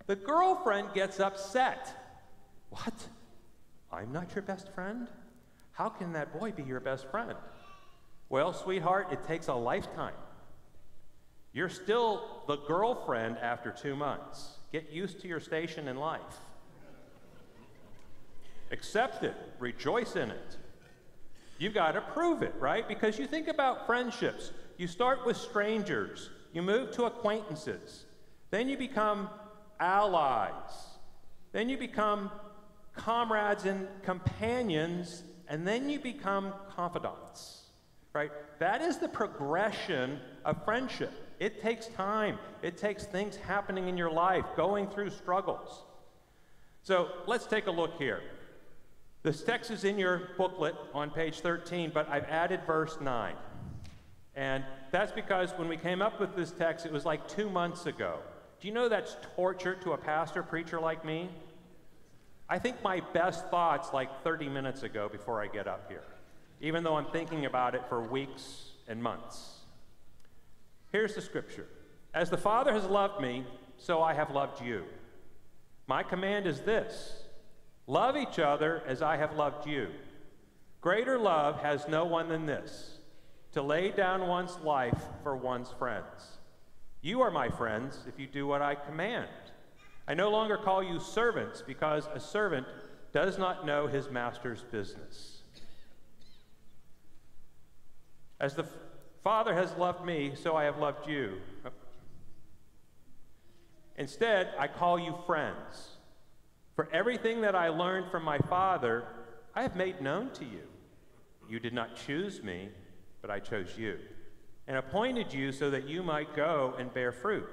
The 0.06 0.16
girlfriend 0.16 0.88
gets 0.94 1.20
upset. 1.20 1.94
What? 2.70 2.94
I'm 3.92 4.12
not 4.12 4.34
your 4.34 4.42
best 4.42 4.72
friend? 4.72 5.08
How 5.72 5.90
can 5.90 6.14
that 6.14 6.38
boy 6.40 6.52
be 6.52 6.62
your 6.62 6.80
best 6.80 7.06
friend? 7.10 7.36
Well, 8.32 8.54
sweetheart, 8.54 9.08
it 9.12 9.26
takes 9.26 9.48
a 9.48 9.54
lifetime. 9.54 10.14
You're 11.52 11.68
still 11.68 12.42
the 12.46 12.56
girlfriend 12.56 13.36
after 13.36 13.70
two 13.70 13.94
months. 13.94 14.56
Get 14.72 14.90
used 14.90 15.20
to 15.20 15.28
your 15.28 15.38
station 15.38 15.86
in 15.86 15.98
life. 15.98 16.38
Accept 18.70 19.22
it, 19.22 19.34
rejoice 19.58 20.16
in 20.16 20.30
it. 20.30 20.56
You've 21.58 21.74
got 21.74 21.92
to 21.92 22.00
prove 22.00 22.42
it, 22.42 22.54
right? 22.58 22.88
Because 22.88 23.18
you 23.18 23.26
think 23.26 23.48
about 23.48 23.84
friendships. 23.84 24.50
You 24.78 24.86
start 24.86 25.26
with 25.26 25.36
strangers, 25.36 26.30
you 26.54 26.62
move 26.62 26.90
to 26.92 27.04
acquaintances. 27.04 28.06
Then 28.50 28.66
you 28.66 28.78
become 28.78 29.28
allies. 29.78 30.86
Then 31.52 31.68
you 31.68 31.76
become 31.76 32.30
comrades 32.96 33.66
and 33.66 33.86
companions. 34.02 35.22
And 35.48 35.68
then 35.68 35.90
you 35.90 36.00
become 36.00 36.54
confidants. 36.74 37.61
Right? 38.12 38.30
That 38.58 38.82
is 38.82 38.98
the 38.98 39.08
progression 39.08 40.20
of 40.44 40.64
friendship. 40.64 41.12
It 41.40 41.60
takes 41.60 41.86
time, 41.86 42.38
it 42.62 42.76
takes 42.76 43.04
things 43.04 43.36
happening 43.36 43.88
in 43.88 43.96
your 43.96 44.10
life, 44.10 44.44
going 44.56 44.88
through 44.88 45.10
struggles. 45.10 45.84
So 46.82 47.08
let's 47.26 47.46
take 47.46 47.66
a 47.66 47.70
look 47.70 47.96
here. 47.98 48.22
This 49.22 49.42
text 49.42 49.70
is 49.70 49.84
in 49.84 49.98
your 49.98 50.30
booklet 50.36 50.74
on 50.92 51.10
page 51.10 51.40
13, 51.40 51.92
but 51.94 52.08
I've 52.08 52.24
added 52.24 52.60
verse 52.66 52.98
9. 53.00 53.34
And 54.34 54.64
that's 54.90 55.12
because 55.12 55.52
when 55.52 55.68
we 55.68 55.76
came 55.76 56.02
up 56.02 56.18
with 56.18 56.34
this 56.34 56.50
text, 56.50 56.86
it 56.86 56.92
was 56.92 57.04
like 57.04 57.28
two 57.28 57.48
months 57.48 57.86
ago. 57.86 58.18
Do 58.60 58.68
you 58.68 58.74
know 58.74 58.88
that's 58.88 59.16
torture 59.36 59.74
to 59.76 59.92
a 59.92 59.98
pastor 59.98 60.42
preacher 60.42 60.80
like 60.80 61.04
me? 61.04 61.28
I 62.48 62.58
think 62.58 62.82
my 62.82 63.00
best 63.12 63.48
thoughts 63.48 63.92
like 63.92 64.22
30 64.24 64.48
minutes 64.48 64.82
ago 64.82 65.08
before 65.10 65.40
I 65.42 65.46
get 65.46 65.68
up 65.68 65.88
here, 65.88 66.04
even 66.62 66.84
though 66.84 66.96
I'm 66.96 67.10
thinking 67.10 67.44
about 67.44 67.74
it 67.74 67.82
for 67.88 68.00
weeks 68.00 68.70
and 68.88 69.02
months. 69.02 69.58
Here's 70.92 71.14
the 71.14 71.20
scripture 71.20 71.66
As 72.14 72.30
the 72.30 72.38
Father 72.38 72.72
has 72.72 72.86
loved 72.86 73.20
me, 73.20 73.44
so 73.76 74.00
I 74.00 74.14
have 74.14 74.30
loved 74.30 74.64
you. 74.64 74.84
My 75.86 76.02
command 76.02 76.46
is 76.46 76.60
this 76.60 77.24
love 77.86 78.16
each 78.16 78.38
other 78.38 78.82
as 78.86 79.02
I 79.02 79.16
have 79.16 79.34
loved 79.36 79.66
you. 79.66 79.88
Greater 80.80 81.18
love 81.18 81.60
has 81.60 81.86
no 81.88 82.04
one 82.04 82.28
than 82.28 82.46
this 82.46 82.98
to 83.52 83.60
lay 83.60 83.90
down 83.90 84.26
one's 84.26 84.56
life 84.64 85.00
for 85.22 85.36
one's 85.36 85.70
friends. 85.78 86.38
You 87.02 87.20
are 87.20 87.30
my 87.30 87.48
friends 87.48 87.98
if 88.08 88.18
you 88.18 88.26
do 88.26 88.46
what 88.46 88.62
I 88.62 88.76
command. 88.76 89.28
I 90.06 90.14
no 90.14 90.30
longer 90.30 90.56
call 90.56 90.82
you 90.82 91.00
servants 91.00 91.62
because 91.66 92.08
a 92.14 92.20
servant 92.20 92.66
does 93.12 93.36
not 93.36 93.66
know 93.66 93.88
his 93.88 94.10
master's 94.10 94.62
business. 94.62 95.41
As 98.42 98.54
the 98.54 98.66
Father 99.24 99.54
has 99.54 99.74
loved 99.76 100.04
me, 100.04 100.32
so 100.34 100.54
I 100.54 100.64
have 100.64 100.76
loved 100.76 101.08
you. 101.08 101.38
Instead, 103.96 104.52
I 104.58 104.68
call 104.68 104.98
you 104.98 105.14
friends. 105.26 105.96
For 106.76 106.90
everything 106.92 107.40
that 107.40 107.54
I 107.54 107.68
learned 107.70 108.10
from 108.10 108.24
my 108.24 108.36
Father, 108.36 109.04
I 109.54 109.62
have 109.62 109.76
made 109.76 110.02
known 110.02 110.30
to 110.32 110.44
you. 110.44 110.66
You 111.48 111.58
did 111.58 111.72
not 111.72 111.96
choose 111.96 112.42
me 112.42 112.68
but 113.22 113.30
I 113.30 113.38
chose 113.38 113.78
you 113.78 113.98
and 114.66 114.76
appointed 114.76 115.32
you 115.32 115.52
so 115.52 115.70
that 115.70 115.88
you 115.88 116.02
might 116.02 116.36
go 116.36 116.74
and 116.78 116.92
bear 116.92 117.12
fruit, 117.12 117.48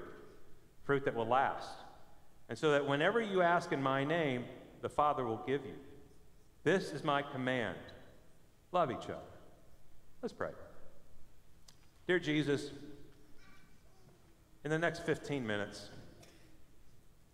fruit 0.84 1.05
that 1.05 1.15
will 1.15 1.27
last. 1.27 1.69
And 2.50 2.58
so 2.58 2.72
that 2.72 2.88
whenever 2.88 3.22
you 3.22 3.41
ask 3.41 3.72
in 3.72 3.81
my 3.81 4.03
name, 4.03 4.46
the 4.81 4.89
Father 4.89 5.24
will 5.24 5.41
give 5.48 5.65
you. 5.65 5.75
This 6.63 6.91
is 6.91 7.03
my 7.03 7.22
command 7.22 7.77
love 8.72 8.91
each 8.91 9.05
other. 9.05 9.17
Let's 10.22 10.34
pray. 10.34 10.51
Dear 12.10 12.18
Jesus, 12.18 12.72
in 14.63 14.72
the 14.72 14.80
next 14.80 15.06
15 15.06 15.46
minutes, 15.46 15.89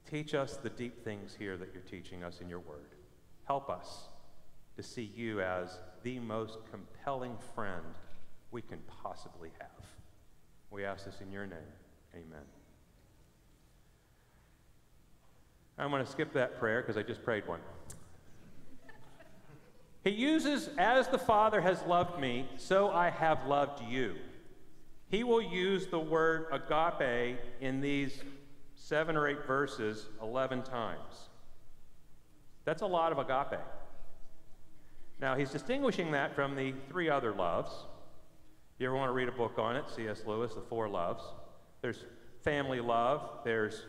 teach 0.06 0.34
us 0.34 0.58
the 0.58 0.70
deep 0.70 1.02
things 1.02 1.34
here 1.40 1.56
that 1.56 1.70
you're 1.74 1.82
teaching 1.84 2.26
us 2.26 2.42
in 2.42 2.50
your 2.50 2.60
word. 2.60 2.90
Help 3.46 3.70
us 3.70 4.10
to 4.76 4.84
see 4.84 5.10
you 5.16 5.40
as 5.40 5.80
the 6.04 6.20
most 6.20 6.58
compelling 6.70 7.38
friend 7.56 7.86
we 8.52 8.62
can 8.62 8.80
possibly 9.02 9.50
have. 9.62 9.86
We 10.72 10.84
ask 10.84 11.06
this 11.06 11.22
in 11.22 11.32
your 11.32 11.46
name. 11.46 11.72
Amen. 12.14 12.44
I'm 15.78 15.90
going 15.90 16.04
to 16.04 16.12
skip 16.12 16.34
that 16.34 16.60
prayer 16.60 16.82
because 16.82 16.98
I 16.98 17.04
just 17.04 17.24
prayed 17.24 17.48
one. 17.48 17.62
He 20.04 20.10
uses, 20.10 20.70
as 20.78 21.08
the 21.08 21.18
Father 21.18 21.62
has 21.62 21.82
loved 21.84 22.20
me, 22.20 22.50
so 22.58 22.90
I 22.90 23.10
have 23.10 23.48
loved 23.48 23.82
you. 23.90 24.16
He 25.08 25.24
will 25.24 25.42
use 25.42 25.88
the 25.88 26.00
word 26.00 26.48
agape 26.52 27.40
in 27.62 27.82
these 27.82 28.22
seven 28.76 29.16
or 29.16 29.28
eight 29.28 29.46
verses 29.46 30.08
11 30.22 30.64
times. 30.64 31.30
That's 32.66 32.82
a 32.82 32.88
lot 32.88 33.12
of 33.12 33.20
agape. 33.20 33.60
Now, 35.20 35.36
he's 35.36 35.52
distinguishing 35.52 36.12
that 36.12 36.36
from 36.36 36.56
the 36.56 36.74
three 36.90 37.10
other 37.10 37.32
loves 37.32 37.72
you 38.78 38.88
ever 38.88 38.96
want 38.96 39.08
to 39.08 39.14
read 39.14 39.30
a 39.30 39.32
book 39.32 39.58
on 39.58 39.78
it? 39.78 39.86
C.S. 39.96 40.24
Lewis, 40.26 40.54
The 40.54 40.62
Four 40.62 40.90
Loves. 40.90 41.24
There's 41.82 42.04
family 42.44 42.82
love, 42.82 43.40
there's 43.46 43.84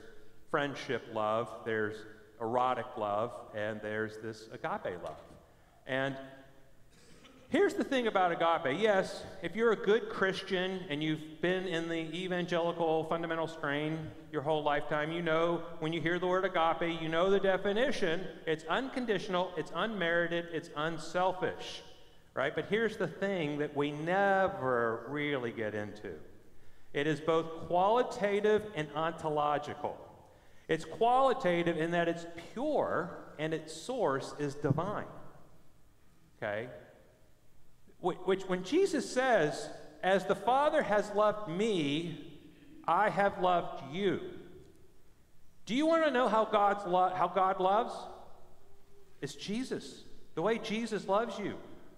friendship 0.49 1.03
love, 1.13 1.51
there's 1.65 1.97
erotic 2.41 2.87
love, 2.97 3.33
and 3.57 3.81
there's 3.83 4.19
this 4.19 4.49
agape 4.53 5.03
love. 5.03 5.19
And 5.89 6.17
here's 7.49 7.75
the 7.75 7.85
thing 7.85 8.07
about 8.07 8.33
agape. 8.33 8.81
Yes, 8.81 9.23
if 9.43 9.55
you're 9.57 9.73
a 9.73 9.77
good 9.77 10.09
Christian 10.09 10.81
and 10.89 11.03
you've 11.03 11.41
been 11.41 11.67
in 11.67 11.89
the 11.89 12.01
evangelical 12.15 13.05
fundamental 13.05 13.47
strain 13.47 14.11
your 14.33 14.43
whole 14.43 14.63
lifetime, 14.63 15.13
you 15.13 15.23
know 15.23 15.63
when 15.81 15.93
you 15.93 16.01
hear 16.01 16.19
the 16.19 16.27
word 16.27 16.45
agape, 16.45 17.01
you 17.01 17.09
know 17.09 17.31
the 17.31 17.41
definition. 17.41 18.27
It's 18.47 18.65
unconditional, 18.65 19.53
it's 19.57 19.73
unmerited, 19.75 20.47
it's 20.53 20.71
unselfish. 20.77 21.83
Right? 22.35 22.55
But 22.55 22.67
here's 22.69 22.99
the 22.99 23.09
thing 23.09 23.59
that 23.59 23.75
we 23.75 23.93
never 23.93 25.07
really 25.09 25.53
get 25.53 25.75
into. 25.75 26.13
It 26.93 27.07
is 27.07 27.21
both 27.21 27.67
qualitative 27.67 28.63
and 28.75 28.89
ontological. 28.95 29.97
It's 30.69 30.85
qualitative 30.85 31.79
in 31.79 31.93
that 31.93 32.09
it's 32.09 32.27
pure 32.53 33.11
and 33.39 33.55
its 33.55 33.73
source 33.73 34.35
is 34.39 34.55
divine. 34.55 35.07
Okay? 36.37 36.69
Which, 38.01 38.43
when 38.43 38.63
Jesus 38.63 39.11
says, 39.11 39.69
As 40.03 40.25
the 40.27 40.35
Father 40.35 40.83
has 40.83 41.11
loved 41.15 41.49
me, 41.49 42.37
I 42.87 43.11
have 43.11 43.41
loved 43.41 43.83
you. 43.93 44.21
Do 45.65 45.75
you 45.75 45.87
want 45.87 46.05
to 46.05 46.11
know 46.11 46.29
how, 46.29 46.45
God's 46.45 46.87
lo- 46.87 47.13
how 47.15 47.29
God 47.29 47.61
loves? 47.61 47.93
It's 49.21 49.35
Jesus. 49.35 50.05
The 50.35 50.43
way 50.43 50.59
Jesus 50.59 51.09
loves 51.09 51.39
you. 51.39 51.55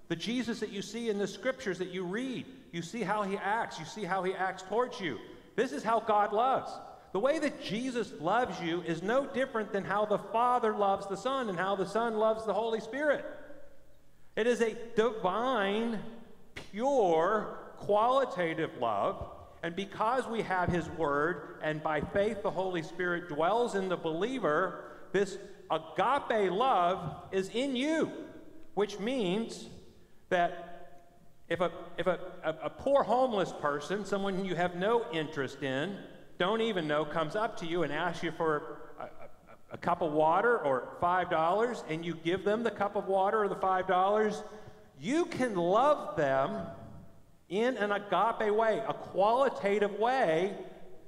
The 0.08 0.16
Jesus 0.16 0.60
that 0.60 0.70
you 0.70 0.80
see 0.80 1.10
in 1.10 1.18
the 1.18 1.26
scriptures 1.26 1.78
that 1.78 1.88
you 1.88 2.04
read. 2.04 2.46
You 2.72 2.80
see 2.80 3.02
how 3.02 3.22
he 3.22 3.36
acts. 3.36 3.78
You 3.78 3.84
see 3.84 4.04
how 4.04 4.22
he 4.22 4.32
acts 4.32 4.62
towards 4.62 5.00
you. 5.00 5.18
This 5.56 5.72
is 5.72 5.82
how 5.82 6.00
God 6.00 6.32
loves. 6.32 6.70
The 7.12 7.20
way 7.20 7.38
that 7.38 7.62
Jesus 7.62 8.12
loves 8.20 8.60
you 8.60 8.82
is 8.82 9.02
no 9.02 9.26
different 9.26 9.72
than 9.72 9.84
how 9.84 10.06
the 10.06 10.18
Father 10.18 10.74
loves 10.74 11.06
the 11.06 11.16
Son 11.16 11.48
and 11.48 11.58
how 11.58 11.76
the 11.76 11.86
Son 11.86 12.16
loves 12.16 12.46
the 12.46 12.54
Holy 12.54 12.80
Spirit. 12.80 13.24
It 14.38 14.46
is 14.46 14.60
a 14.60 14.76
divine, 14.94 15.98
pure, 16.70 17.58
qualitative 17.76 18.70
love. 18.80 19.32
And 19.64 19.74
because 19.74 20.28
we 20.28 20.42
have 20.42 20.68
His 20.68 20.88
Word, 20.90 21.58
and 21.60 21.82
by 21.82 22.00
faith 22.00 22.44
the 22.44 22.50
Holy 22.52 22.84
Spirit 22.84 23.28
dwells 23.28 23.74
in 23.74 23.88
the 23.88 23.96
believer, 23.96 24.84
this 25.10 25.38
agape 25.72 26.52
love 26.52 27.16
is 27.32 27.48
in 27.48 27.74
you, 27.74 28.12
which 28.74 29.00
means 29.00 29.70
that 30.28 31.08
if 31.48 31.60
a, 31.60 31.72
if 31.96 32.06
a, 32.06 32.20
a, 32.44 32.50
a 32.66 32.70
poor 32.70 33.02
homeless 33.02 33.52
person, 33.60 34.04
someone 34.04 34.44
you 34.44 34.54
have 34.54 34.76
no 34.76 35.04
interest 35.12 35.64
in, 35.64 35.98
don't 36.38 36.60
even 36.60 36.86
know, 36.86 37.04
comes 37.04 37.34
up 37.34 37.56
to 37.56 37.66
you 37.66 37.82
and 37.82 37.92
asks 37.92 38.22
you 38.22 38.30
for 38.30 38.77
a, 39.70 39.78
cup 39.78 40.02
of 40.02 40.12
water 40.12 40.58
or 40.58 40.96
$5, 41.00 41.84
and 41.88 42.04
you 42.04 42.14
give 42.14 42.44
them 42.44 42.62
the 42.62 42.70
cup 42.70 42.96
of 42.96 43.06
water 43.06 43.42
or 43.42 43.48
the 43.48 43.56
$5, 43.56 44.42
you 45.00 45.24
can 45.26 45.54
love 45.54 46.16
them 46.16 46.66
in 47.48 47.76
an 47.76 47.92
agape 47.92 48.54
way, 48.54 48.82
a 48.86 48.94
qualitative 48.94 49.98
way 49.98 50.54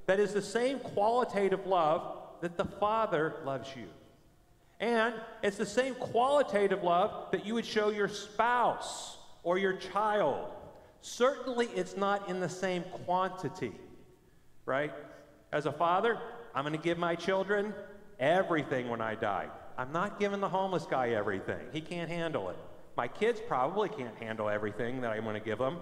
that 0.07 0.19
is 0.19 0.33
the 0.33 0.41
same 0.41 0.79
qualitative 0.79 1.65
love 1.65 2.17
that 2.41 2.57
the 2.57 2.65
Father 2.65 3.35
loves 3.45 3.69
you. 3.75 3.87
And 4.79 5.13
it's 5.43 5.57
the 5.57 5.65
same 5.65 5.93
qualitative 5.93 6.83
love 6.83 7.31
that 7.31 7.45
you 7.45 7.53
would 7.53 7.65
show 7.65 7.89
your 7.89 8.07
spouse 8.07 9.17
or 9.43 9.59
your 9.59 9.73
child. 9.73 10.47
Certainly, 11.01 11.67
it's 11.75 11.95
not 11.95 12.27
in 12.27 12.39
the 12.39 12.49
same 12.49 12.83
quantity, 13.05 13.73
right? 14.65 14.91
As 15.51 15.67
a 15.67 15.71
father, 15.71 16.17
I'm 16.55 16.63
going 16.63 16.75
to 16.75 16.81
give 16.81 16.97
my 16.97 17.15
children 17.15 17.73
everything 18.21 18.87
when 18.87 19.01
I 19.01 19.15
die. 19.15 19.47
I'm 19.77 19.91
not 19.91 20.19
giving 20.19 20.39
the 20.39 20.47
homeless 20.47 20.85
guy 20.85 21.09
everything. 21.09 21.65
He 21.73 21.81
can't 21.81 22.09
handle 22.09 22.49
it. 22.49 22.57
My 22.95 23.07
kids 23.07 23.41
probably 23.47 23.89
can't 23.89 24.15
handle 24.17 24.47
everything 24.47 25.01
that 25.01 25.11
I 25.11 25.19
want 25.19 25.37
to 25.37 25.43
give 25.43 25.57
them. 25.57 25.79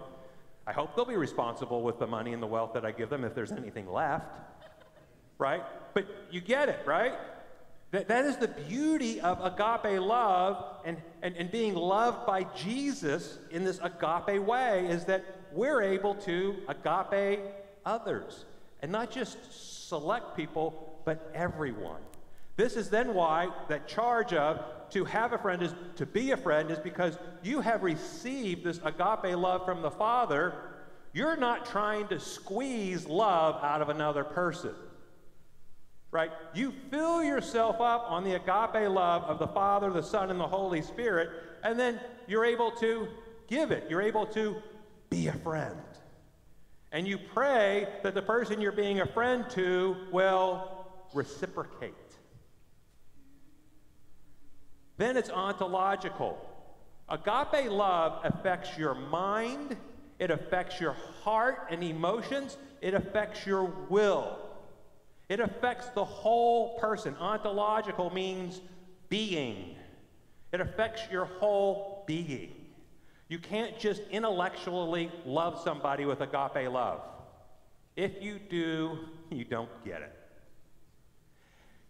I 0.66 0.72
hope 0.72 0.96
they'll 0.96 1.06
be 1.06 1.18
responsible 1.18 1.84
with 1.84 2.00
the 2.00 2.08
money 2.08 2.34
and 2.34 2.42
the 2.42 2.48
wealth 2.48 2.74
that 2.74 2.86
I 2.86 2.92
give 2.92 3.10
them 3.10 3.24
if 3.24 3.36
there's 3.36 3.52
anything 3.52 3.92
left. 3.92 4.26
Right? 5.38 5.62
But 5.94 6.06
you 6.32 6.42
get 6.42 6.70
it, 6.70 6.80
right? 6.86 7.14
That, 7.92 8.08
that 8.08 8.26
is 8.26 8.38
the 8.38 8.48
beauty 8.48 9.20
of 9.20 9.44
agape 9.44 10.00
love 10.00 10.64
and, 10.86 10.98
and, 11.24 11.36
and 11.36 11.52
being 11.52 11.74
loved 11.74 12.28
by 12.28 12.44
Jesus 12.56 13.40
in 13.50 13.64
this 13.64 13.80
agape 13.82 14.42
way 14.44 14.86
is 14.88 15.06
that 15.06 15.26
we're 15.52 15.82
able 15.82 16.14
to 16.16 16.56
agape 16.68 17.40
others. 17.86 18.46
And 18.82 18.92
not 18.92 19.10
just 19.12 19.38
select 19.90 20.38
people, 20.38 21.02
but 21.04 21.32
everyone. 21.34 22.02
This 22.60 22.76
is 22.76 22.90
then 22.90 23.14
why 23.14 23.48
that 23.70 23.88
charge 23.88 24.34
of 24.34 24.60
to 24.90 25.06
have 25.06 25.32
a 25.32 25.38
friend 25.38 25.64
is 25.64 25.74
to 25.96 26.06
be 26.06 26.32
a 26.32 26.38
friend 26.38 26.70
is 26.70 26.78
because 26.78 27.18
you 27.42 27.62
have 27.62 27.84
received 27.84 28.66
this 28.66 28.82
agape 28.84 29.38
love 29.38 29.64
from 29.64 29.82
the 29.82 29.90
Father. 29.90 30.56
You're 31.14 31.38
not 31.38 31.66
trying 31.66 32.10
to 32.10 32.20
squeeze 32.20 33.08
love 33.08 33.64
out 33.64 33.82
of 33.82 33.88
another 33.88 34.26
person. 34.26 34.76
Right? 36.12 36.32
You 36.54 36.74
fill 36.92 37.24
yourself 37.24 37.80
up 37.80 38.04
on 38.10 38.26
the 38.26 38.36
agape 38.36 38.90
love 38.90 39.24
of 39.24 39.40
the 39.40 39.48
Father, 39.48 39.90
the 39.90 40.04
Son, 40.04 40.30
and 40.30 40.38
the 40.38 40.46
Holy 40.46 40.82
Spirit, 40.82 41.30
and 41.64 41.80
then 41.80 41.98
you're 42.28 42.44
able 42.44 42.72
to 42.72 43.08
give 43.48 43.72
it. 43.72 43.86
You're 43.90 44.02
able 44.02 44.26
to 44.26 44.58
be 45.10 45.28
a 45.28 45.34
friend. 45.34 45.80
And 46.92 47.08
you 47.08 47.20
pray 47.34 47.88
that 48.04 48.16
the 48.16 48.22
person 48.22 48.60
you're 48.60 48.74
being 48.74 49.00
a 49.00 49.08
friend 49.08 49.50
to 49.52 49.96
will 50.12 50.86
reciprocate. 51.14 51.94
Then 55.00 55.16
it's 55.16 55.30
ontological. 55.30 56.38
Agape 57.08 57.72
love 57.72 58.20
affects 58.26 58.78
your 58.78 58.94
mind, 58.94 59.78
it 60.20 60.30
affects 60.30 60.82
your 60.82 60.92
heart 61.24 61.70
and 61.72 61.82
emotions, 61.82 62.58
it 62.82 62.94
affects 62.94 63.46
your 63.46 63.64
will. 63.90 64.38
It 65.30 65.40
affects 65.40 65.88
the 65.96 66.04
whole 66.04 66.78
person. 66.80 67.16
Ontological 67.16 68.10
means 68.14 68.60
being, 69.08 69.78
it 70.52 70.60
affects 70.60 71.04
your 71.10 71.26
whole 71.26 72.04
being. 72.06 72.54
You 73.30 73.40
can't 73.40 73.80
just 73.80 74.02
intellectually 74.12 75.12
love 75.26 75.62
somebody 75.64 76.04
with 76.04 76.20
agape 76.20 76.70
love. 76.70 77.00
If 77.96 78.22
you 78.22 78.38
do, 78.38 78.98
you 79.30 79.46
don't 79.46 79.70
get 79.86 80.02
it. 80.02 80.19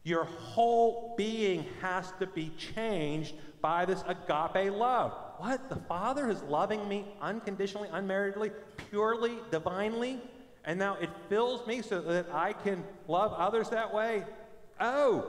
Your 0.03 0.23
whole 0.23 1.15
being 1.17 1.65
has 1.81 2.11
to 2.19 2.27
be 2.27 2.51
changed 2.57 3.35
by 3.61 3.85
this 3.85 4.03
agape 4.07 4.71
love. 4.73 5.13
What? 5.37 5.69
The 5.69 5.75
Father 5.75 6.29
is 6.29 6.41
loving 6.43 6.87
me 6.87 7.05
unconditionally, 7.21 7.89
unmeritedly, 7.91 8.51
purely, 8.89 9.37
divinely, 9.51 10.21
and 10.65 10.77
now 10.79 10.97
it 11.01 11.09
fills 11.27 11.65
me 11.67 11.81
so 11.81 12.01
that 12.01 12.27
I 12.33 12.53
can 12.53 12.83
love 13.07 13.33
others 13.33 13.69
that 13.69 13.93
way? 13.93 14.23
Oh, 14.79 15.27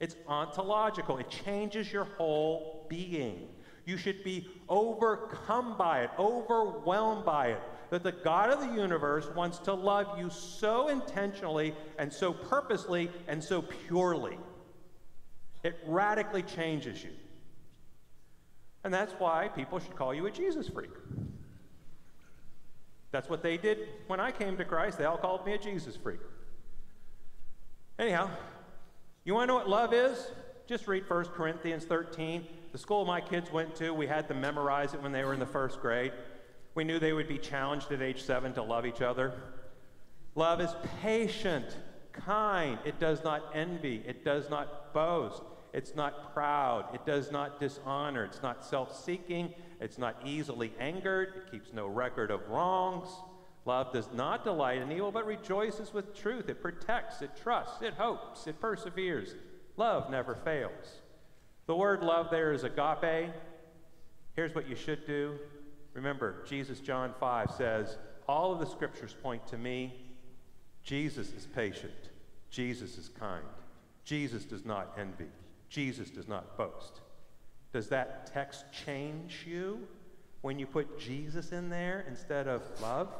it's 0.00 0.16
ontological. 0.26 1.18
It 1.18 1.30
changes 1.30 1.92
your 1.92 2.04
whole 2.04 2.86
being. 2.88 3.48
You 3.84 3.96
should 3.96 4.22
be 4.22 4.48
overcome 4.68 5.76
by 5.78 6.02
it, 6.02 6.10
overwhelmed 6.18 7.24
by 7.24 7.48
it. 7.48 7.62
That 7.90 8.02
the 8.02 8.12
God 8.12 8.50
of 8.50 8.60
the 8.60 8.80
universe 8.80 9.28
wants 9.34 9.58
to 9.60 9.72
love 9.72 10.18
you 10.18 10.28
so 10.30 10.88
intentionally 10.88 11.74
and 11.98 12.12
so 12.12 12.32
purposely 12.32 13.10
and 13.26 13.42
so 13.42 13.62
purely. 13.62 14.38
It 15.62 15.78
radically 15.86 16.42
changes 16.42 17.02
you. 17.02 17.10
And 18.84 18.92
that's 18.92 19.12
why 19.14 19.48
people 19.48 19.78
should 19.78 19.96
call 19.96 20.14
you 20.14 20.26
a 20.26 20.30
Jesus 20.30 20.68
freak. 20.68 20.90
That's 23.10 23.28
what 23.28 23.42
they 23.42 23.56
did 23.56 23.88
when 24.06 24.20
I 24.20 24.30
came 24.30 24.56
to 24.58 24.64
Christ. 24.64 24.98
They 24.98 25.04
all 25.04 25.16
called 25.16 25.44
me 25.46 25.54
a 25.54 25.58
Jesus 25.58 25.96
freak. 25.96 26.20
Anyhow, 27.98 28.30
you 29.24 29.34
want 29.34 29.48
to 29.48 29.54
know 29.54 29.56
what 29.56 29.68
love 29.68 29.92
is? 29.92 30.30
Just 30.66 30.86
read 30.86 31.08
1 31.08 31.24
Corinthians 31.26 31.84
13. 31.84 32.46
The 32.72 32.78
school 32.78 33.04
my 33.04 33.20
kids 33.20 33.50
went 33.50 33.74
to, 33.76 33.92
we 33.92 34.06
had 34.06 34.28
them 34.28 34.40
memorize 34.40 34.92
it 34.94 35.02
when 35.02 35.10
they 35.10 35.24
were 35.24 35.32
in 35.32 35.40
the 35.40 35.46
first 35.46 35.80
grade. 35.80 36.12
We 36.78 36.84
knew 36.84 37.00
they 37.00 37.12
would 37.12 37.26
be 37.26 37.38
challenged 37.38 37.90
at 37.90 38.02
age 38.02 38.22
seven 38.22 38.52
to 38.52 38.62
love 38.62 38.86
each 38.86 39.02
other. 39.02 39.32
Love 40.36 40.60
is 40.60 40.70
patient, 41.02 41.76
kind. 42.12 42.78
It 42.84 43.00
does 43.00 43.24
not 43.24 43.50
envy. 43.52 44.00
It 44.06 44.24
does 44.24 44.48
not 44.48 44.94
boast. 44.94 45.42
It's 45.72 45.96
not 45.96 46.32
proud. 46.32 46.94
It 46.94 47.04
does 47.04 47.32
not 47.32 47.58
dishonor. 47.58 48.24
It's 48.24 48.44
not 48.44 48.64
self 48.64 48.96
seeking. 49.04 49.54
It's 49.80 49.98
not 49.98 50.22
easily 50.24 50.72
angered. 50.78 51.32
It 51.34 51.50
keeps 51.50 51.72
no 51.72 51.88
record 51.88 52.30
of 52.30 52.48
wrongs. 52.48 53.08
Love 53.64 53.92
does 53.92 54.08
not 54.14 54.44
delight 54.44 54.80
in 54.80 54.92
evil, 54.92 55.10
but 55.10 55.26
rejoices 55.26 55.92
with 55.92 56.14
truth. 56.14 56.48
It 56.48 56.62
protects, 56.62 57.22
it 57.22 57.32
trusts, 57.42 57.82
it 57.82 57.94
hopes, 57.94 58.46
it 58.46 58.60
perseveres. 58.60 59.34
Love 59.76 60.12
never 60.12 60.36
fails. 60.36 61.00
The 61.66 61.74
word 61.74 62.04
love 62.04 62.30
there 62.30 62.52
is 62.52 62.62
agape. 62.62 63.32
Here's 64.36 64.54
what 64.54 64.68
you 64.68 64.76
should 64.76 65.04
do. 65.08 65.40
Remember, 65.98 66.44
Jesus, 66.46 66.78
John 66.78 67.12
5 67.18 67.50
says, 67.50 67.98
All 68.28 68.52
of 68.52 68.60
the 68.60 68.66
scriptures 68.66 69.16
point 69.20 69.44
to 69.48 69.58
me. 69.58 69.92
Jesus 70.84 71.32
is 71.32 71.44
patient. 71.44 72.10
Jesus 72.50 72.96
is 72.98 73.08
kind. 73.08 73.44
Jesus 74.04 74.44
does 74.44 74.64
not 74.64 74.96
envy. 74.96 75.26
Jesus 75.68 76.08
does 76.08 76.28
not 76.28 76.56
boast. 76.56 77.00
Does 77.72 77.88
that 77.88 78.32
text 78.32 78.64
change 78.70 79.44
you 79.44 79.88
when 80.42 80.60
you 80.60 80.66
put 80.66 81.00
Jesus 81.00 81.50
in 81.50 81.68
there 81.68 82.04
instead 82.08 82.46
of 82.46 82.62
love, 82.80 83.12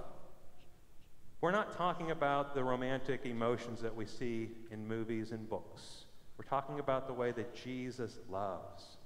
we're 1.40 1.50
not 1.50 1.76
talking 1.76 2.12
about 2.12 2.54
the 2.54 2.62
romantic 2.62 3.26
emotions 3.26 3.80
that 3.82 3.94
we 3.94 4.06
see 4.06 4.50
in 4.70 4.86
movies 4.86 5.32
and 5.32 5.50
books. 5.50 6.04
We're 6.38 6.48
talking 6.48 6.78
about 6.78 7.08
the 7.08 7.12
way 7.12 7.32
that 7.32 7.56
Jesus 7.56 8.20
loves. 8.30 8.97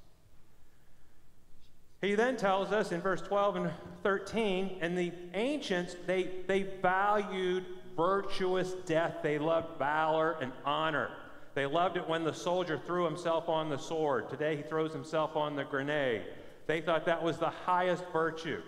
He 2.02 2.16
then 2.16 2.36
tells 2.36 2.72
us 2.72 2.90
in 2.92 3.00
verse 3.00 3.22
12 3.22 3.56
and 3.56 3.70
13, 4.02 4.78
and 4.80 4.98
the 4.98 5.12
ancients, 5.34 5.94
they, 6.06 6.30
they 6.48 6.64
valued 6.82 7.64
virtuous 7.96 8.72
death. 8.84 9.18
They 9.22 9.38
loved 9.38 9.78
valor 9.78 10.36
and 10.40 10.52
honor. 10.64 11.10
They 11.54 11.64
loved 11.64 11.96
it 11.96 12.08
when 12.08 12.24
the 12.24 12.32
soldier 12.32 12.80
threw 12.86 13.04
himself 13.04 13.48
on 13.48 13.70
the 13.70 13.78
sword. 13.78 14.28
Today 14.28 14.56
he 14.56 14.62
throws 14.62 14.92
himself 14.92 15.36
on 15.36 15.54
the 15.54 15.64
grenade. 15.64 16.22
They 16.66 16.80
thought 16.80 17.04
that 17.06 17.22
was 17.22 17.38
the 17.38 17.50
highest 17.50 18.04
virtue. 18.12 18.62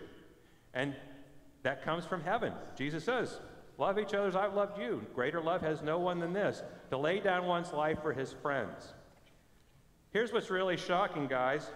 And 0.73 0.95
that 1.65 1.85
comes 1.85 2.05
from 2.05 2.23
heaven. 2.23 2.53
Jesus 2.77 3.05
says, 3.05 3.41
Love 3.79 3.99
each 3.99 4.15
other 4.15 4.29
as 4.29 4.37
I've 4.37 4.55
loved 4.55 4.79
you. 4.79 5.05
Greater 5.15 5.41
love 5.41 5.61
has 5.63 5.83
no 5.83 5.99
one 5.99 6.21
than 6.21 6.33
this 6.33 6.63
to 6.91 6.97
lay 6.97 7.19
down 7.19 7.47
one's 7.47 7.73
life 7.73 8.01
for 8.03 8.13
his 8.13 8.33
friends. 8.33 8.93
Here's 10.13 10.33
what's 10.33 10.51
really 10.51 10.77
shocking, 10.77 11.27
guys, 11.27 11.67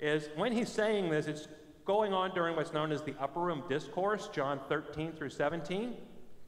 is 0.00 0.28
when 0.36 0.52
he's 0.52 0.68
saying 0.68 1.10
this, 1.10 1.26
it's 1.26 1.48
going 1.84 2.12
on 2.12 2.34
during 2.34 2.56
what's 2.56 2.72
known 2.72 2.92
as 2.92 3.02
the 3.02 3.14
upper 3.20 3.40
room 3.40 3.62
discourse, 3.68 4.28
John 4.32 4.60
13 4.68 5.12
through 5.12 5.30
17. 5.30 5.94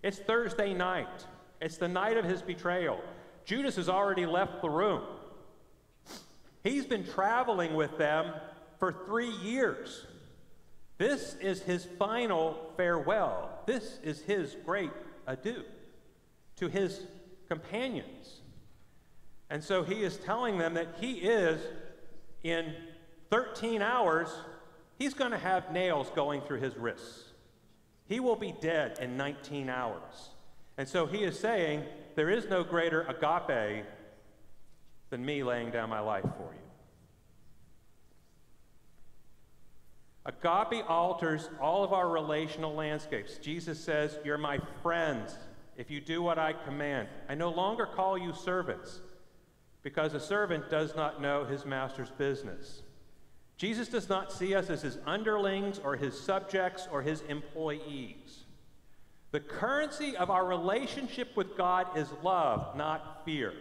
It's 0.02 0.18
Thursday 0.18 0.74
night. 0.74 1.26
It's 1.60 1.76
the 1.76 1.88
night 1.88 2.16
of 2.16 2.24
his 2.24 2.42
betrayal. 2.42 3.00
Judas 3.44 3.76
has 3.76 3.88
already 3.88 4.26
left 4.26 4.62
the 4.62 4.70
room. 4.70 5.02
He's 6.64 6.86
been 6.86 7.04
traveling 7.04 7.74
with 7.74 7.98
them 7.98 8.32
for 8.78 8.92
three 9.06 9.30
years. 9.30 10.06
This 10.98 11.34
is 11.40 11.62
his 11.62 11.86
final 11.98 12.72
farewell. 12.76 13.50
This 13.66 13.98
is 14.02 14.20
his 14.22 14.56
great 14.64 14.90
adieu 15.26 15.64
to 16.56 16.68
his 16.68 17.06
companions. 17.48 18.40
And 19.50 19.62
so 19.62 19.82
he 19.82 20.02
is 20.02 20.16
telling 20.18 20.58
them 20.58 20.74
that 20.74 20.94
he 21.00 21.14
is, 21.14 21.60
in 22.42 22.74
13 23.32 23.80
hours, 23.80 24.28
he's 24.98 25.14
going 25.14 25.30
to 25.30 25.38
have 25.38 25.72
nails 25.72 26.12
going 26.14 26.42
through 26.42 26.60
his 26.60 26.76
wrists. 26.76 27.30
He 28.04 28.20
will 28.20 28.36
be 28.36 28.54
dead 28.60 28.98
in 29.00 29.16
19 29.16 29.70
hours. 29.70 30.28
And 30.76 30.86
so 30.86 31.06
he 31.06 31.24
is 31.24 31.38
saying, 31.38 31.82
There 32.14 32.28
is 32.28 32.50
no 32.50 32.62
greater 32.62 33.06
agape 33.08 33.86
than 35.08 35.24
me 35.24 35.42
laying 35.42 35.70
down 35.70 35.88
my 35.88 36.00
life 36.00 36.24
for 36.24 36.52
you. 36.52 36.60
Agape 40.26 40.84
alters 40.90 41.48
all 41.58 41.82
of 41.82 41.94
our 41.94 42.10
relational 42.10 42.74
landscapes. 42.74 43.38
Jesus 43.38 43.80
says, 43.80 44.18
You're 44.26 44.36
my 44.36 44.58
friends 44.82 45.38
if 45.78 45.90
you 45.90 46.02
do 46.02 46.22
what 46.22 46.38
I 46.38 46.52
command. 46.52 47.08
I 47.30 47.34
no 47.34 47.48
longer 47.48 47.86
call 47.86 48.18
you 48.18 48.34
servants 48.34 49.00
because 49.82 50.12
a 50.12 50.20
servant 50.20 50.68
does 50.68 50.94
not 50.94 51.22
know 51.22 51.46
his 51.46 51.64
master's 51.64 52.10
business. 52.10 52.82
Jesus 53.62 53.86
does 53.86 54.08
not 54.08 54.32
see 54.32 54.56
us 54.56 54.70
as 54.70 54.82
his 54.82 54.98
underlings 55.06 55.78
or 55.84 55.94
his 55.94 56.20
subjects 56.20 56.88
or 56.90 57.00
his 57.00 57.20
employees. 57.28 58.42
The 59.30 59.38
currency 59.38 60.16
of 60.16 60.30
our 60.30 60.44
relationship 60.44 61.36
with 61.36 61.56
God 61.56 61.96
is 61.96 62.08
love, 62.24 62.76
not 62.76 63.24
fear. 63.24 63.52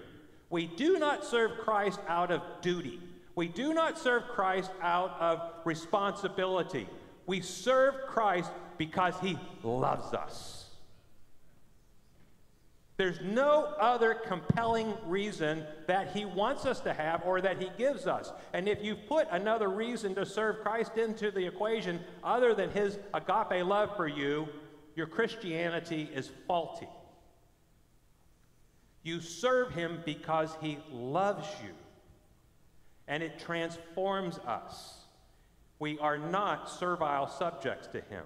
We 0.50 0.66
do 0.66 0.98
not 0.98 1.24
serve 1.24 1.52
Christ 1.60 2.00
out 2.08 2.32
of 2.32 2.42
duty. 2.62 3.00
We 3.36 3.48
do 3.48 3.76
not 3.76 4.00
serve 4.00 4.24
Christ 4.24 4.72
out 4.82 5.16
of 5.20 5.40
responsibility. 5.66 6.88
We 7.28 7.42
serve 7.42 7.94
Christ 8.08 8.50
because 8.80 9.14
he 9.22 9.38
loves 9.62 10.16
us. 10.16 10.61
There's 13.02 13.20
no 13.20 13.74
other 13.80 14.14
compelling 14.14 14.94
reason 15.08 15.66
that 15.88 16.16
he 16.16 16.24
wants 16.24 16.68
us 16.68 16.82
to 16.82 16.94
have 16.94 17.24
or 17.26 17.42
that 17.42 17.60
he 17.60 17.72
gives 17.76 18.06
us. 18.06 18.32
And 18.54 18.70
if 18.70 18.84
you 18.84 18.96
put 18.96 19.28
another 19.32 19.70
reason 19.70 20.14
to 20.14 20.24
serve 20.24 20.62
Christ 20.62 21.00
into 21.00 21.32
the 21.32 21.48
equation 21.48 22.02
other 22.24 22.54
than 22.54 22.70
his 22.70 23.00
agape 23.12 23.66
love 23.66 23.96
for 23.96 24.08
you, 24.08 24.48
your 24.96 25.08
Christianity 25.08 26.12
is 26.14 26.30
faulty. 26.46 26.88
You 29.02 29.20
serve 29.20 29.74
him 29.74 30.04
because 30.06 30.56
he 30.62 30.78
loves 30.92 31.48
you 31.64 31.72
and 33.08 33.24
it 33.24 33.40
transforms 33.40 34.38
us. 34.46 35.06
We 35.80 35.98
are 35.98 36.20
not 36.20 36.70
servile 36.70 37.28
subjects 37.28 37.88
to 37.88 38.02
Him. 38.02 38.26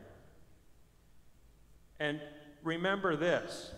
And 1.98 2.20
remember 2.62 3.16
this 3.16 3.72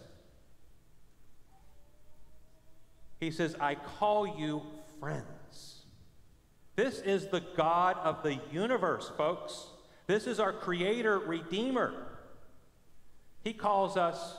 He 3.19 3.31
says, 3.31 3.55
I 3.59 3.75
call 3.75 4.27
you 4.27 4.61
friends. 4.99 5.83
This 6.75 6.99
is 6.99 7.27
the 7.27 7.41
God 7.55 7.97
of 8.03 8.21
the 8.23 8.39
universe, 8.51 9.11
folks. 9.17 9.65
This 10.05 10.27
is 10.27 10.39
our 10.39 10.53
Creator, 10.53 11.19
Redeemer. 11.19 11.93
He 13.43 13.53
calls 13.53 13.97
us 13.97 14.37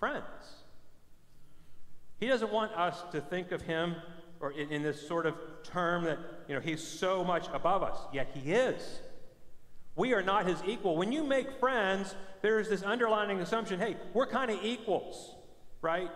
friends. 0.00 0.24
He 2.18 2.26
doesn't 2.26 2.52
want 2.52 2.72
us 2.72 3.02
to 3.12 3.20
think 3.20 3.52
of 3.52 3.62
Him 3.62 3.96
or 4.40 4.52
in, 4.52 4.70
in 4.70 4.82
this 4.82 5.06
sort 5.06 5.26
of 5.26 5.34
term 5.62 6.04
that, 6.04 6.18
you 6.48 6.54
know, 6.54 6.60
he's 6.60 6.86
so 6.86 7.24
much 7.24 7.46
above 7.52 7.82
us, 7.82 7.98
yet 8.12 8.28
he 8.34 8.52
is. 8.52 9.00
We 9.94 10.12
are 10.12 10.22
not 10.22 10.46
his 10.46 10.62
equal. 10.66 10.96
When 10.96 11.12
you 11.12 11.24
make 11.24 11.58
friends, 11.58 12.14
there's 12.42 12.68
this 12.68 12.82
underlying 12.82 13.40
assumption 13.40 13.80
hey, 13.80 13.96
we're 14.12 14.26
kind 14.26 14.50
of 14.50 14.62
equals, 14.62 15.34
right? 15.80 16.10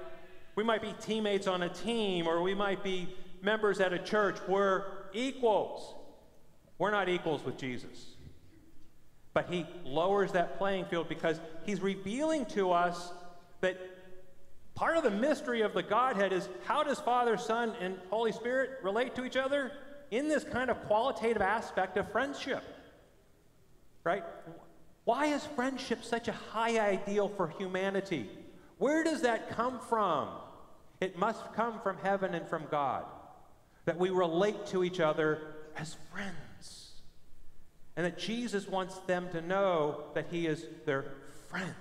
We 0.54 0.64
might 0.64 0.82
be 0.82 0.94
teammates 1.00 1.46
on 1.46 1.62
a 1.62 1.68
team, 1.68 2.26
or 2.26 2.42
we 2.42 2.54
might 2.54 2.82
be 2.82 3.08
members 3.42 3.80
at 3.80 3.92
a 3.92 3.98
church. 3.98 4.38
We're 4.48 4.84
equals. 5.12 5.94
We're 6.78 6.90
not 6.90 7.08
equals 7.08 7.44
with 7.44 7.56
Jesus. 7.56 8.16
But 9.32 9.46
he 9.48 9.66
lowers 9.84 10.32
that 10.32 10.58
playing 10.58 10.86
field 10.86 11.08
because 11.08 11.40
he's 11.64 11.80
revealing 11.80 12.46
to 12.46 12.72
us 12.72 13.12
that 13.60 13.78
Part 14.80 14.96
of 14.96 15.02
the 15.02 15.10
mystery 15.10 15.60
of 15.60 15.74
the 15.74 15.82
Godhead 15.82 16.32
is 16.32 16.48
how 16.64 16.82
does 16.82 16.98
Father, 16.98 17.36
Son, 17.36 17.74
and 17.82 17.98
Holy 18.08 18.32
Spirit 18.32 18.78
relate 18.82 19.14
to 19.16 19.26
each 19.26 19.36
other? 19.36 19.72
In 20.10 20.26
this 20.26 20.42
kind 20.42 20.70
of 20.70 20.82
qualitative 20.86 21.42
aspect 21.42 21.98
of 21.98 22.10
friendship. 22.10 22.64
Right? 24.04 24.24
Why 25.04 25.26
is 25.26 25.44
friendship 25.44 26.02
such 26.02 26.28
a 26.28 26.32
high 26.32 26.80
ideal 26.80 27.28
for 27.28 27.48
humanity? 27.58 28.30
Where 28.80 29.04
does 29.04 29.22
that 29.22 29.50
come 29.50 29.78
from? 29.78 30.30
It 31.02 31.18
must 31.18 31.52
come 31.52 31.80
from 31.80 31.98
heaven 31.98 32.34
and 32.34 32.48
from 32.48 32.64
God. 32.70 33.04
That 33.84 33.98
we 33.98 34.08
relate 34.08 34.66
to 34.68 34.82
each 34.82 35.00
other 35.00 35.54
as 35.76 35.98
friends. 36.10 36.92
And 37.94 38.06
that 38.06 38.18
Jesus 38.18 38.66
wants 38.66 38.96
them 39.00 39.28
to 39.32 39.42
know 39.42 40.04
that 40.14 40.28
He 40.30 40.46
is 40.46 40.64
their 40.86 41.12
friend. 41.48 41.74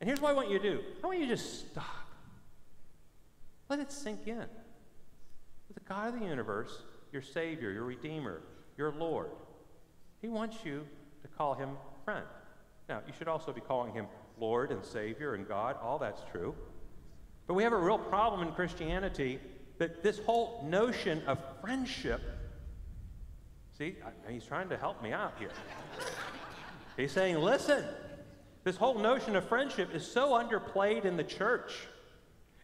And 0.00 0.08
here's 0.08 0.22
what 0.22 0.30
I 0.30 0.32
want 0.32 0.48
you 0.48 0.58
to 0.58 0.70
do 0.70 0.80
I 1.04 1.06
want 1.06 1.20
you 1.20 1.26
to 1.26 1.36
just 1.36 1.70
stop. 1.70 1.84
Let 3.68 3.78
it 3.78 3.92
sink 3.92 4.26
in. 4.26 4.46
The 5.74 5.80
God 5.86 6.14
of 6.14 6.20
the 6.20 6.26
universe, 6.26 6.72
your 7.12 7.22
Savior, 7.22 7.70
your 7.70 7.84
Redeemer, 7.84 8.40
your 8.78 8.90
Lord, 8.90 9.28
He 10.22 10.28
wants 10.28 10.56
you 10.64 10.86
to 11.20 11.28
call 11.28 11.52
Him 11.52 11.76
friend. 12.06 12.24
Now, 12.88 13.02
you 13.06 13.12
should 13.18 13.28
also 13.28 13.52
be 13.52 13.60
calling 13.60 13.92
Him 13.92 14.06
Lord 14.40 14.72
and 14.72 14.84
Savior 14.84 15.34
and 15.34 15.46
God. 15.46 15.76
All 15.82 15.98
that's 15.98 16.22
true. 16.32 16.54
But 17.46 17.54
we 17.54 17.62
have 17.62 17.72
a 17.72 17.78
real 17.78 17.98
problem 17.98 18.46
in 18.46 18.54
Christianity 18.54 19.38
that 19.78 20.02
this 20.02 20.18
whole 20.20 20.64
notion 20.68 21.22
of 21.26 21.38
friendship, 21.60 22.20
see, 23.76 23.96
he's 24.28 24.44
trying 24.44 24.68
to 24.68 24.76
help 24.76 25.02
me 25.02 25.12
out 25.12 25.34
here. 25.38 25.50
he's 26.96 27.12
saying, 27.12 27.36
listen, 27.36 27.84
this 28.62 28.76
whole 28.76 28.98
notion 28.98 29.36
of 29.36 29.48
friendship 29.48 29.94
is 29.94 30.06
so 30.06 30.30
underplayed 30.30 31.04
in 31.04 31.16
the 31.16 31.24
church. 31.24 31.72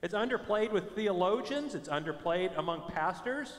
It's 0.02 0.14
underplayed 0.14 0.72
with 0.72 0.94
theologians, 0.94 1.74
it's 1.74 1.88
underplayed 1.88 2.56
among 2.58 2.82
pastors. 2.88 3.54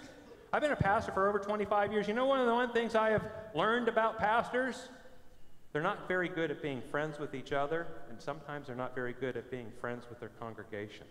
I've 0.53 0.61
been 0.61 0.71
a 0.71 0.77
pastor 0.77 1.11
for 1.11 1.27
over 1.27 1.39
25 1.39 1.91
years. 1.91 2.07
You 2.07 2.13
know, 2.13 2.25
one 2.25 2.39
of 2.39 2.45
the 2.45 2.53
one 2.53 2.71
things 2.71 2.95
I 2.95 3.09
have 3.09 3.25
learned 3.53 3.89
about 3.89 4.17
pastors? 4.17 4.89
They're 5.77 5.83
not 5.83 6.07
very 6.07 6.27
good 6.27 6.49
at 6.49 6.59
being 6.59 6.81
friends 6.89 7.19
with 7.19 7.35
each 7.35 7.51
other, 7.53 7.85
and 8.09 8.19
sometimes 8.19 8.65
they're 8.65 8.75
not 8.75 8.95
very 8.95 9.13
good 9.13 9.37
at 9.37 9.51
being 9.51 9.71
friends 9.79 10.05
with 10.09 10.19
their 10.19 10.31
congregation. 10.39 11.05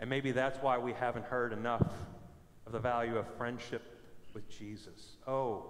And 0.00 0.10
maybe 0.10 0.32
that's 0.32 0.58
why 0.60 0.76
we 0.76 0.92
haven't 0.92 1.24
heard 1.26 1.52
enough 1.52 1.86
of 2.66 2.72
the 2.72 2.80
value 2.80 3.16
of 3.16 3.26
friendship 3.38 3.96
with 4.34 4.48
Jesus. 4.50 5.18
Oh, 5.28 5.66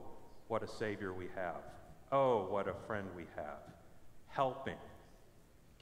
what 0.48 0.62
a 0.62 0.66
Savior 0.66 1.12
we 1.12 1.26
have. 1.36 1.60
Oh, 2.10 2.46
what 2.48 2.68
a 2.68 2.74
friend 2.86 3.06
we 3.14 3.24
have. 3.36 3.58
Helping, 4.28 4.78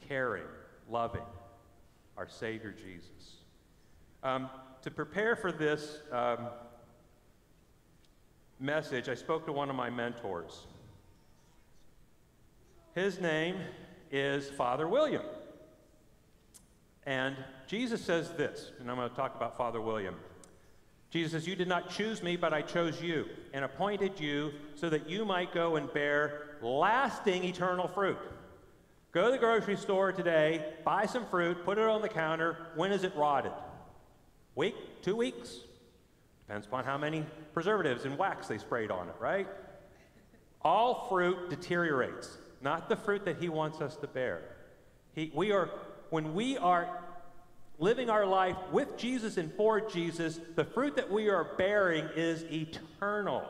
caring, 0.08 0.42
loving, 0.90 1.22
our 2.16 2.26
Savior 2.26 2.72
Jesus. 2.72 3.44
Um, 4.24 4.50
to 4.82 4.90
prepare 4.90 5.36
for 5.36 5.52
this, 5.52 5.98
um, 6.10 6.48
message, 8.60 9.08
I 9.08 9.14
spoke 9.14 9.46
to 9.46 9.52
one 9.52 9.70
of 9.70 9.76
my 9.76 9.90
mentors. 9.90 10.66
His 12.94 13.20
name 13.20 13.56
is 14.10 14.50
Father 14.50 14.88
William. 14.88 15.22
And 17.06 17.36
Jesus 17.66 18.02
says 18.02 18.30
this, 18.32 18.72
and 18.80 18.90
I'm 18.90 18.96
going 18.96 19.08
to 19.08 19.16
talk 19.16 19.36
about 19.36 19.56
Father 19.56 19.80
William. 19.80 20.16
Jesus 21.10 21.32
says, 21.32 21.46
You 21.46 21.56
did 21.56 21.68
not 21.68 21.90
choose 21.90 22.22
me, 22.22 22.36
but 22.36 22.52
I 22.52 22.62
chose 22.62 23.00
you 23.00 23.26
and 23.54 23.64
appointed 23.64 24.20
you 24.20 24.52
so 24.74 24.90
that 24.90 25.08
you 25.08 25.24
might 25.24 25.54
go 25.54 25.76
and 25.76 25.92
bear 25.92 26.56
lasting 26.60 27.44
eternal 27.44 27.88
fruit. 27.88 28.18
Go 29.12 29.26
to 29.26 29.30
the 29.32 29.38
grocery 29.38 29.76
store 29.76 30.12
today, 30.12 30.74
buy 30.84 31.06
some 31.06 31.24
fruit, 31.26 31.64
put 31.64 31.78
it 31.78 31.84
on 31.84 32.02
the 32.02 32.08
counter. 32.08 32.58
When 32.74 32.92
is 32.92 33.04
it 33.04 33.16
rotted? 33.16 33.52
Week? 34.54 34.74
Two 35.02 35.16
weeks? 35.16 35.60
Depends 36.48 36.66
upon 36.66 36.84
how 36.84 36.96
many 36.96 37.26
preservatives 37.52 38.06
and 38.06 38.16
wax 38.16 38.48
they 38.48 38.56
sprayed 38.56 38.90
on 38.90 39.06
it, 39.10 39.14
right? 39.20 39.46
All 40.62 41.06
fruit 41.10 41.50
deteriorates, 41.50 42.38
not 42.62 42.88
the 42.88 42.96
fruit 42.96 43.26
that 43.26 43.36
he 43.36 43.50
wants 43.50 43.82
us 43.82 43.96
to 43.96 44.06
bear. 44.06 44.40
He, 45.14 45.30
we 45.34 45.52
are, 45.52 45.68
when 46.08 46.34
we 46.34 46.56
are 46.56 46.88
living 47.78 48.08
our 48.08 48.24
life 48.24 48.56
with 48.72 48.96
Jesus 48.96 49.36
and 49.36 49.52
for 49.56 49.78
Jesus, 49.78 50.40
the 50.56 50.64
fruit 50.64 50.96
that 50.96 51.12
we 51.12 51.28
are 51.28 51.50
bearing 51.58 52.08
is 52.16 52.44
eternal. 52.50 53.44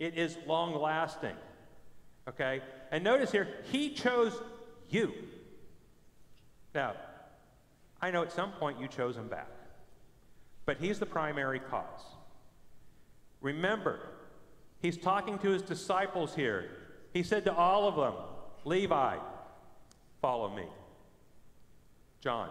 It 0.00 0.18
is 0.18 0.36
long 0.44 0.74
lasting. 0.74 1.36
Okay? 2.28 2.62
And 2.90 3.04
notice 3.04 3.30
here, 3.30 3.46
he 3.70 3.90
chose 3.90 4.36
you. 4.88 5.14
Now, 6.74 6.94
I 8.02 8.10
know 8.10 8.22
at 8.22 8.32
some 8.32 8.50
point 8.50 8.80
you 8.80 8.88
chose 8.88 9.16
him 9.16 9.28
back, 9.28 9.50
but 10.66 10.78
he's 10.78 10.98
the 10.98 11.06
primary 11.06 11.60
cause. 11.60 12.00
Remember, 13.40 14.00
he's 14.80 14.96
talking 14.96 15.38
to 15.38 15.50
his 15.50 15.62
disciples 15.62 16.34
here. 16.34 16.70
He 17.12 17.22
said 17.22 17.44
to 17.44 17.54
all 17.54 17.88
of 17.88 17.96
them, 17.96 18.14
Levi, 18.64 19.16
follow 20.20 20.54
me. 20.54 20.66
John, 22.20 22.50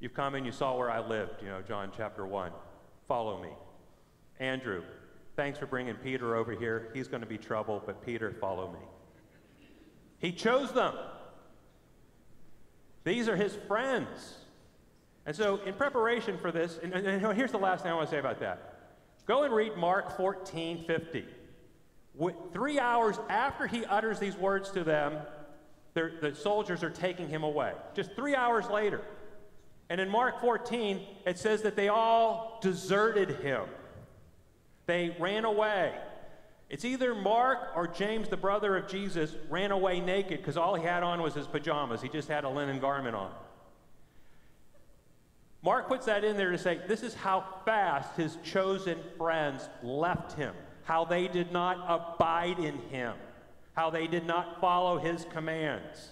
you've 0.00 0.14
come 0.14 0.34
and 0.34 0.44
you 0.44 0.52
saw 0.52 0.76
where 0.76 0.90
I 0.90 1.00
lived, 1.00 1.42
you 1.42 1.48
know, 1.48 1.62
John 1.62 1.90
chapter 1.96 2.26
1. 2.26 2.52
Follow 3.06 3.42
me. 3.42 3.48
Andrew, 4.38 4.82
thanks 5.34 5.58
for 5.58 5.66
bringing 5.66 5.94
Peter 5.94 6.36
over 6.36 6.52
here. 6.52 6.90
He's 6.94 7.08
going 7.08 7.22
to 7.22 7.26
be 7.26 7.38
trouble, 7.38 7.82
but 7.84 8.04
Peter, 8.04 8.36
follow 8.38 8.70
me. 8.70 8.78
He 10.18 10.32
chose 10.32 10.72
them. 10.72 10.94
These 13.04 13.28
are 13.28 13.36
his 13.36 13.56
friends. 13.66 14.36
And 15.24 15.34
so, 15.34 15.56
in 15.64 15.74
preparation 15.74 16.36
for 16.38 16.52
this, 16.52 16.78
and, 16.82 16.92
and 16.92 17.36
here's 17.36 17.52
the 17.52 17.58
last 17.58 17.82
thing 17.82 17.92
I 17.92 17.94
want 17.94 18.08
to 18.08 18.14
say 18.14 18.18
about 18.18 18.40
that. 18.40 18.77
Go 19.28 19.44
and 19.44 19.54
read 19.54 19.76
Mark 19.76 20.16
14 20.16 20.84
50. 20.86 21.24
Three 22.52 22.80
hours 22.80 23.16
after 23.28 23.66
he 23.66 23.84
utters 23.84 24.18
these 24.18 24.36
words 24.36 24.70
to 24.72 24.82
them, 24.82 25.18
the 25.94 26.34
soldiers 26.34 26.82
are 26.82 26.90
taking 26.90 27.28
him 27.28 27.44
away. 27.44 27.72
Just 27.94 28.16
three 28.16 28.34
hours 28.34 28.68
later. 28.68 29.02
And 29.90 30.00
in 30.00 30.08
Mark 30.08 30.40
14, 30.40 31.00
it 31.26 31.38
says 31.38 31.62
that 31.62 31.76
they 31.76 31.88
all 31.88 32.58
deserted 32.62 33.30
him. 33.42 33.64
They 34.86 35.14
ran 35.20 35.44
away. 35.44 35.94
It's 36.70 36.84
either 36.84 37.14
Mark 37.14 37.76
or 37.76 37.86
James, 37.86 38.28
the 38.28 38.36
brother 38.36 38.76
of 38.76 38.88
Jesus, 38.88 39.34
ran 39.48 39.72
away 39.72 40.00
naked 40.00 40.38
because 40.38 40.56
all 40.56 40.74
he 40.74 40.84
had 40.84 41.02
on 41.02 41.22
was 41.22 41.34
his 41.34 41.46
pajamas. 41.46 42.00
He 42.02 42.08
just 42.08 42.28
had 42.28 42.44
a 42.44 42.48
linen 42.48 42.78
garment 42.78 43.14
on. 43.14 43.30
Mark 45.62 45.88
puts 45.88 46.06
that 46.06 46.24
in 46.24 46.36
there 46.36 46.50
to 46.50 46.58
say 46.58 46.80
this 46.86 47.02
is 47.02 47.14
how 47.14 47.44
fast 47.64 48.16
his 48.16 48.38
chosen 48.44 48.98
friends 49.16 49.68
left 49.82 50.32
him, 50.34 50.54
how 50.84 51.04
they 51.04 51.26
did 51.28 51.52
not 51.52 51.84
abide 51.88 52.58
in 52.58 52.78
him, 52.90 53.14
how 53.74 53.90
they 53.90 54.06
did 54.06 54.24
not 54.24 54.60
follow 54.60 54.98
his 54.98 55.26
commands. 55.32 56.10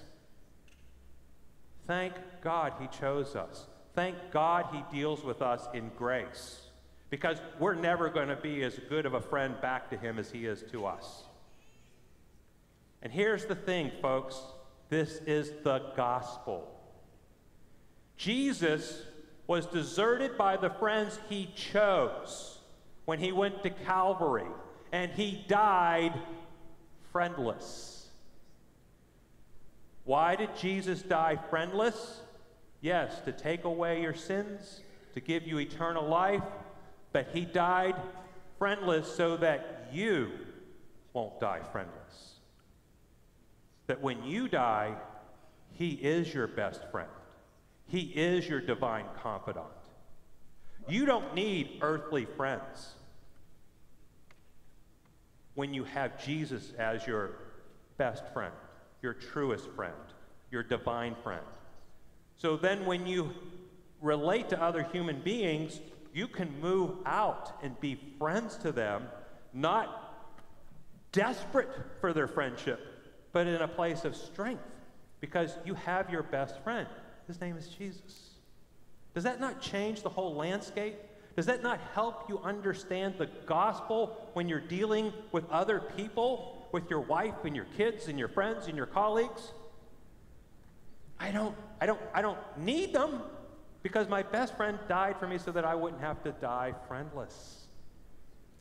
Thank 1.86 2.14
God 2.42 2.72
he 2.80 2.88
chose 2.88 3.36
us. 3.36 3.66
Thank 3.94 4.16
God 4.32 4.66
he 4.72 4.96
deals 4.96 5.22
with 5.22 5.40
us 5.40 5.66
in 5.72 5.90
grace 5.96 6.60
because 7.08 7.38
we're 7.60 7.74
never 7.74 8.10
going 8.10 8.28
to 8.28 8.36
be 8.36 8.62
as 8.64 8.78
good 8.88 9.06
of 9.06 9.14
a 9.14 9.20
friend 9.20 9.58
back 9.60 9.90
to 9.90 9.96
him 9.96 10.18
as 10.18 10.30
he 10.30 10.46
is 10.46 10.64
to 10.72 10.86
us. 10.86 11.22
And 13.00 13.12
here's 13.12 13.46
the 13.46 13.54
thing, 13.54 13.92
folks 14.02 14.40
this 14.88 15.16
is 15.26 15.52
the 15.64 15.80
gospel. 15.96 16.68
Jesus 18.16 19.02
was 19.46 19.66
deserted 19.66 20.36
by 20.36 20.56
the 20.56 20.70
friends 20.70 21.18
he 21.28 21.50
chose 21.54 22.58
when 23.04 23.20
he 23.20 23.30
went 23.32 23.62
to 23.62 23.70
Calvary, 23.70 24.48
and 24.92 25.12
he 25.12 25.44
died 25.46 26.12
friendless. 27.12 28.08
Why 30.04 30.36
did 30.36 30.56
Jesus 30.56 31.02
die 31.02 31.38
friendless? 31.50 32.20
Yes, 32.80 33.20
to 33.24 33.32
take 33.32 33.64
away 33.64 34.02
your 34.02 34.14
sins, 34.14 34.80
to 35.14 35.20
give 35.20 35.46
you 35.46 35.58
eternal 35.58 36.06
life, 36.06 36.42
but 37.12 37.28
he 37.32 37.44
died 37.44 37.96
friendless 38.58 39.12
so 39.12 39.36
that 39.38 39.88
you 39.92 40.30
won't 41.12 41.40
die 41.40 41.60
friendless. 41.72 42.34
That 43.86 44.02
when 44.02 44.24
you 44.24 44.48
die, 44.48 44.94
he 45.72 45.90
is 45.90 46.32
your 46.34 46.46
best 46.46 46.82
friend. 46.90 47.08
He 47.88 48.00
is 48.00 48.48
your 48.48 48.60
divine 48.60 49.06
confidant. 49.22 49.66
You 50.88 51.06
don't 51.06 51.34
need 51.34 51.78
earthly 51.80 52.24
friends 52.24 52.94
when 55.54 55.72
you 55.72 55.84
have 55.84 56.22
Jesus 56.22 56.72
as 56.78 57.06
your 57.06 57.30
best 57.96 58.24
friend, 58.32 58.52
your 59.02 59.14
truest 59.14 59.68
friend, 59.70 59.94
your 60.50 60.62
divine 60.62 61.16
friend. 61.22 61.44
So 62.36 62.56
then, 62.56 62.84
when 62.86 63.06
you 63.06 63.32
relate 64.02 64.50
to 64.50 64.62
other 64.62 64.82
human 64.82 65.20
beings, 65.20 65.80
you 66.12 66.28
can 66.28 66.60
move 66.60 66.90
out 67.06 67.52
and 67.62 67.78
be 67.80 67.98
friends 68.18 68.56
to 68.58 68.72
them, 68.72 69.08
not 69.52 70.14
desperate 71.12 71.70
for 72.00 72.12
their 72.12 72.28
friendship, 72.28 72.80
but 73.32 73.46
in 73.46 73.62
a 73.62 73.68
place 73.68 74.04
of 74.04 74.14
strength 74.14 74.62
because 75.20 75.56
you 75.64 75.74
have 75.74 76.10
your 76.10 76.22
best 76.22 76.62
friend. 76.62 76.86
His 77.26 77.40
name 77.40 77.56
is 77.56 77.68
Jesus. 77.68 78.30
Does 79.14 79.24
that 79.24 79.40
not 79.40 79.60
change 79.60 80.02
the 80.02 80.08
whole 80.08 80.34
landscape? 80.34 80.96
Does 81.36 81.46
that 81.46 81.62
not 81.62 81.80
help 81.94 82.28
you 82.28 82.38
understand 82.38 83.14
the 83.18 83.26
gospel 83.46 84.30
when 84.34 84.48
you're 84.48 84.60
dealing 84.60 85.12
with 85.32 85.48
other 85.50 85.80
people, 85.96 86.68
with 86.72 86.88
your 86.88 87.00
wife 87.00 87.44
and 87.44 87.54
your 87.54 87.66
kids 87.76 88.08
and 88.08 88.18
your 88.18 88.28
friends 88.28 88.68
and 88.68 88.76
your 88.76 88.86
colleagues? 88.86 89.52
I 91.18 91.30
don't, 91.30 91.54
I 91.80 91.86
don't, 91.86 92.00
I 92.14 92.22
don't 92.22 92.38
need 92.58 92.92
them 92.92 93.22
because 93.82 94.08
my 94.08 94.22
best 94.22 94.56
friend 94.56 94.78
died 94.88 95.16
for 95.18 95.26
me 95.26 95.38
so 95.38 95.52
that 95.52 95.64
I 95.64 95.74
wouldn't 95.74 96.02
have 96.02 96.22
to 96.24 96.32
die 96.32 96.74
friendless. 96.88 97.66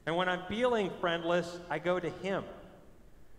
And 0.05 0.15
when 0.15 0.29
I'm 0.29 0.43
feeling 0.47 0.91
friendless, 1.01 1.59
I 1.69 1.79
go 1.79 1.99
to 1.99 2.09
him. 2.09 2.43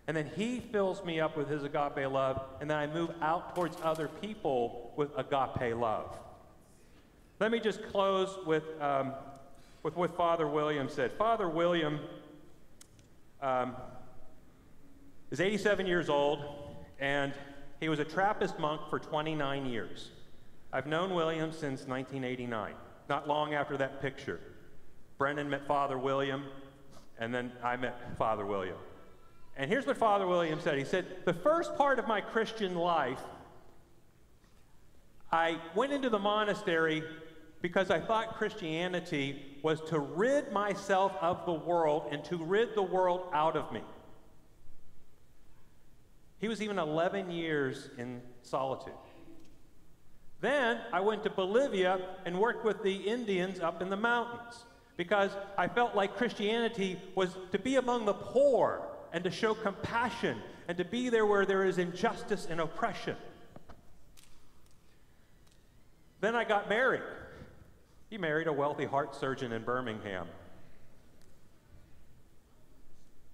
And 0.07 0.15
then 0.15 0.31
he 0.35 0.61
fills 0.61 1.03
me 1.03 1.19
up 1.19 1.35
with 1.35 1.49
his 1.49 1.63
agape 1.63 2.09
love, 2.09 2.41
and 2.61 2.69
then 2.69 2.77
I 2.77 2.87
move 2.87 3.11
out 3.21 3.53
towards 3.53 3.77
other 3.83 4.07
people 4.07 4.93
with 4.95 5.11
agape 5.17 5.75
love. 5.75 6.17
Let 7.39 7.51
me 7.51 7.59
just 7.59 7.83
close 7.91 8.37
with, 8.45 8.63
um, 8.81 9.13
with 9.83 9.97
what 9.97 10.15
Father 10.15 10.47
William 10.47 10.87
said. 10.87 11.11
Father 11.11 11.49
William 11.49 11.99
um, 13.41 13.75
is 15.29 15.41
87 15.41 15.85
years 15.85 16.09
old, 16.09 16.39
and 16.99 17.33
he 17.81 17.89
was 17.89 17.99
a 17.99 18.05
Trappist 18.05 18.57
monk 18.59 18.81
for 18.89 18.99
29 18.99 19.65
years. 19.65 20.11
I've 20.71 20.87
known 20.87 21.13
William 21.13 21.51
since 21.51 21.85
1989, 21.85 22.73
not 23.09 23.27
long 23.27 23.53
after 23.53 23.77
that 23.77 24.01
picture. 24.01 24.39
Brendan 25.17 25.49
met 25.49 25.67
Father 25.67 25.97
William, 25.97 26.45
and 27.19 27.33
then 27.33 27.51
I 27.61 27.75
met 27.75 28.17
Father 28.17 28.45
William. 28.45 28.77
And 29.57 29.71
here's 29.71 29.87
what 29.87 29.97
Father 29.97 30.27
William 30.27 30.61
said 30.61 30.77
He 30.77 30.85
said, 30.85 31.05
The 31.25 31.33
first 31.33 31.75
part 31.75 31.99
of 31.99 32.07
my 32.07 32.21
Christian 32.21 32.75
life, 32.75 33.21
I 35.31 35.59
went 35.75 35.91
into 35.91 36.09
the 36.09 36.19
monastery 36.19 37.03
because 37.61 37.89
I 37.89 37.99
thought 37.99 38.37
Christianity 38.37 39.57
was 39.63 39.81
to 39.89 39.99
rid 39.99 40.51
myself 40.51 41.11
of 41.19 41.45
the 41.45 41.53
world 41.53 42.09
and 42.11 42.23
to 42.25 42.37
rid 42.37 42.75
the 42.75 42.83
world 42.83 43.27
out 43.33 43.57
of 43.57 43.73
me. 43.73 43.81
He 46.39 46.47
was 46.47 46.61
even 46.61 46.77
11 46.77 47.31
years 47.31 47.89
in 47.97 48.21
solitude. 48.43 48.93
Then 50.39 50.79
I 50.93 50.99
went 50.99 51.23
to 51.23 51.31
Bolivia 51.31 51.99
and 52.25 52.39
worked 52.39 52.63
with 52.63 52.83
the 52.83 52.95
Indians 52.95 53.59
up 53.59 53.81
in 53.81 53.89
the 53.89 53.97
mountains 53.97 54.65
because 54.97 55.31
I 55.57 55.67
felt 55.67 55.95
like 55.95 56.15
Christianity 56.15 57.01
was 57.15 57.35
to 57.51 57.57
be 57.57 57.77
among 57.77 58.05
the 58.05 58.13
poor 58.13 58.87
and 59.13 59.23
to 59.23 59.31
show 59.31 59.53
compassion 59.53 60.37
and 60.67 60.77
to 60.77 60.85
be 60.85 61.09
there 61.09 61.25
where 61.25 61.45
there 61.45 61.63
is 61.63 61.77
injustice 61.77 62.47
and 62.49 62.59
oppression. 62.59 63.15
Then 66.19 66.35
I 66.35 66.43
got 66.43 66.67
married. 66.67 67.01
He 68.09 68.17
married 68.17 68.47
a 68.47 68.53
wealthy 68.53 68.85
heart 68.85 69.15
surgeon 69.15 69.51
in 69.51 69.63
Birmingham. 69.63 70.27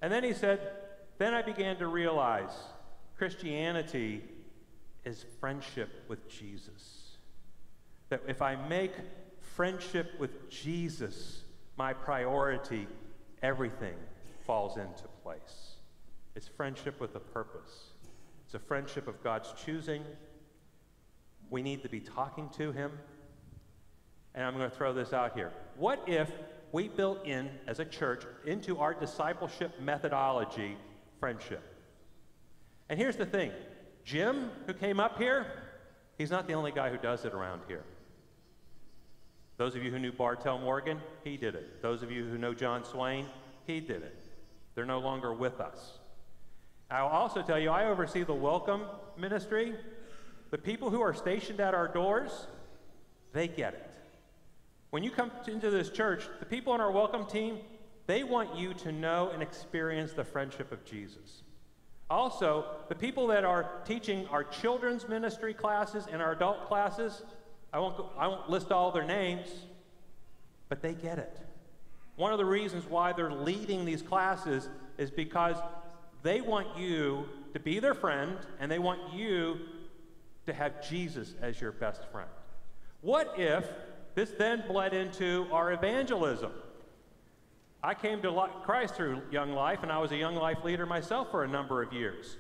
And 0.01 0.11
then 0.11 0.23
he 0.23 0.33
said, 0.33 0.59
Then 1.17 1.33
I 1.33 1.41
began 1.41 1.77
to 1.77 1.87
realize 1.87 2.51
Christianity 3.17 4.21
is 5.05 5.25
friendship 5.39 5.89
with 6.07 6.27
Jesus. 6.27 7.17
That 8.09 8.21
if 8.27 8.41
I 8.41 8.55
make 8.55 8.93
friendship 9.39 10.11
with 10.19 10.49
Jesus 10.49 11.43
my 11.77 11.93
priority, 11.93 12.87
everything 13.41 13.95
falls 14.45 14.77
into 14.77 15.03
place. 15.23 15.62
It's 16.35 16.47
friendship 16.47 16.99
with 16.99 17.15
a 17.15 17.19
purpose. 17.19 17.91
It's 18.45 18.55
a 18.55 18.59
friendship 18.59 19.07
of 19.07 19.23
God's 19.23 19.53
choosing. 19.65 20.03
We 21.49 21.61
need 21.61 21.83
to 21.83 21.89
be 21.89 21.99
talking 21.99 22.49
to 22.57 22.71
Him. 22.71 22.91
And 24.35 24.45
I'm 24.45 24.57
going 24.57 24.69
to 24.69 24.75
throw 24.75 24.93
this 24.93 25.13
out 25.13 25.35
here. 25.35 25.51
What 25.77 26.03
if 26.07 26.31
we 26.71 26.87
built 26.87 27.25
in, 27.25 27.49
as 27.67 27.79
a 27.79 27.85
church, 27.85 28.23
into 28.45 28.79
our 28.79 28.93
discipleship 28.93 29.79
methodology, 29.79 30.75
friendship? 31.19 31.61
And 32.89 32.99
here's 32.99 33.15
the 33.15 33.25
thing 33.25 33.51
Jim, 34.03 34.49
who 34.65 34.73
came 34.73 34.99
up 34.99 35.17
here, 35.17 35.45
he's 36.17 36.31
not 36.31 36.47
the 36.47 36.53
only 36.53 36.71
guy 36.71 36.89
who 36.89 36.97
does 36.97 37.25
it 37.25 37.33
around 37.33 37.61
here. 37.67 37.83
Those 39.57 39.75
of 39.75 39.83
you 39.83 39.91
who 39.91 39.99
knew 39.99 40.11
Bartell 40.11 40.57
Morgan, 40.57 40.99
he 41.23 41.37
did 41.37 41.53
it. 41.53 41.81
Those 41.81 42.01
of 42.01 42.11
you 42.11 42.25
who 42.25 42.39
know 42.39 42.55
John 42.55 42.83
Swain, 42.83 43.27
he 43.65 43.79
did 43.79 44.01
it. 44.01 44.23
They're 44.73 44.85
no 44.85 44.99
longer 44.99 45.31
with 45.31 45.61
us. 45.61 45.99
I'll 46.91 47.07
also 47.07 47.41
tell 47.41 47.59
you, 47.59 47.69
I 47.69 47.85
oversee 47.85 48.23
the 48.23 48.33
welcome 48.33 48.83
ministry. 49.17 49.73
The 50.51 50.57
people 50.57 50.89
who 50.89 51.01
are 51.01 51.13
stationed 51.13 51.59
at 51.59 51.73
our 51.73 51.87
doors, 51.87 52.47
they 53.33 53.47
get 53.47 53.73
it. 53.73 53.93
When 54.91 55.01
you 55.01 55.09
come 55.09 55.31
into 55.47 55.71
this 55.71 55.89
church, 55.89 56.27
the 56.39 56.45
people 56.45 56.71
on 56.73 56.79
our 56.79 56.91
welcome 56.91 57.25
team, 57.25 57.57
they 58.05 58.23
want 58.23 58.55
you 58.55 58.73
to 58.75 58.91
know 58.91 59.31
and 59.33 59.41
experience 59.41 60.13
the 60.13 60.23
friendship 60.23 60.71
of 60.71 60.85
Jesus. 60.85 61.41
Also, 62.09 62.65
the 62.89 62.95
people 62.95 63.25
that 63.27 63.43
are 63.43 63.81
teaching 63.85 64.27
our 64.27 64.43
children's 64.43 65.07
ministry 65.07 65.53
classes 65.53 66.05
and 66.11 66.21
our 66.21 66.33
adult 66.33 66.67
classes, 66.67 67.23
I 67.71 67.79
won't, 67.79 67.97
go, 67.97 68.11
I 68.17 68.27
won't 68.27 68.49
list 68.49 68.71
all 68.71 68.91
their 68.91 69.05
names, 69.05 69.47
but 70.69 70.81
they 70.81 70.93
get 70.93 71.17
it. 71.17 71.39
One 72.15 72.31
of 72.31 72.37
the 72.37 72.45
reasons 72.45 72.85
why 72.85 73.13
they're 73.13 73.33
leading 73.33 73.85
these 73.85 74.03
classes 74.03 74.69
is 74.99 75.09
because 75.09 75.55
they 76.23 76.41
want 76.41 76.77
you 76.77 77.25
to 77.53 77.59
be 77.59 77.79
their 77.79 77.93
friend 77.93 78.37
and 78.59 78.71
they 78.71 78.79
want 78.79 79.13
you 79.13 79.59
to 80.45 80.53
have 80.53 80.87
Jesus 80.87 81.35
as 81.41 81.61
your 81.61 81.71
best 81.71 82.09
friend. 82.11 82.29
What 83.01 83.35
if 83.37 83.65
this 84.15 84.31
then 84.31 84.63
bled 84.67 84.93
into 84.93 85.47
our 85.51 85.73
evangelism? 85.73 86.51
I 87.83 87.93
came 87.93 88.21
to 88.21 88.49
Christ 88.63 88.95
through 88.95 89.21
Young 89.29 89.51
Life, 89.51 89.79
and 89.83 89.91
I 89.91 89.97
was 89.97 90.11
a 90.13 90.15
Young 90.15 90.35
Life 90.35 90.63
leader 90.63 90.85
myself 90.85 91.29
for 91.31 91.43
a 91.43 91.47
number 91.47 91.83
of 91.83 91.91
years. 91.91 92.37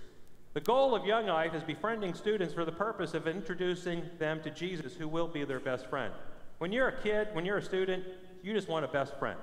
The 0.53 0.61
goal 0.61 0.95
of 0.95 1.05
Young 1.05 1.25
Life 1.25 1.53
is 1.53 1.63
befriending 1.63 2.13
students 2.13 2.53
for 2.53 2.63
the 2.63 2.71
purpose 2.71 3.13
of 3.13 3.27
introducing 3.27 4.03
them 4.19 4.41
to 4.43 4.49
Jesus, 4.49 4.93
who 4.93 5.07
will 5.07 5.27
be 5.27 5.43
their 5.43 5.59
best 5.59 5.89
friend. 5.89 6.13
When 6.59 6.71
you're 6.71 6.87
a 6.87 7.01
kid, 7.01 7.27
when 7.33 7.43
you're 7.43 7.57
a 7.57 7.61
student, 7.61 8.05
you 8.41 8.53
just 8.53 8.69
want 8.69 8.85
a 8.85 8.87
best 8.87 9.17
friend. 9.19 9.39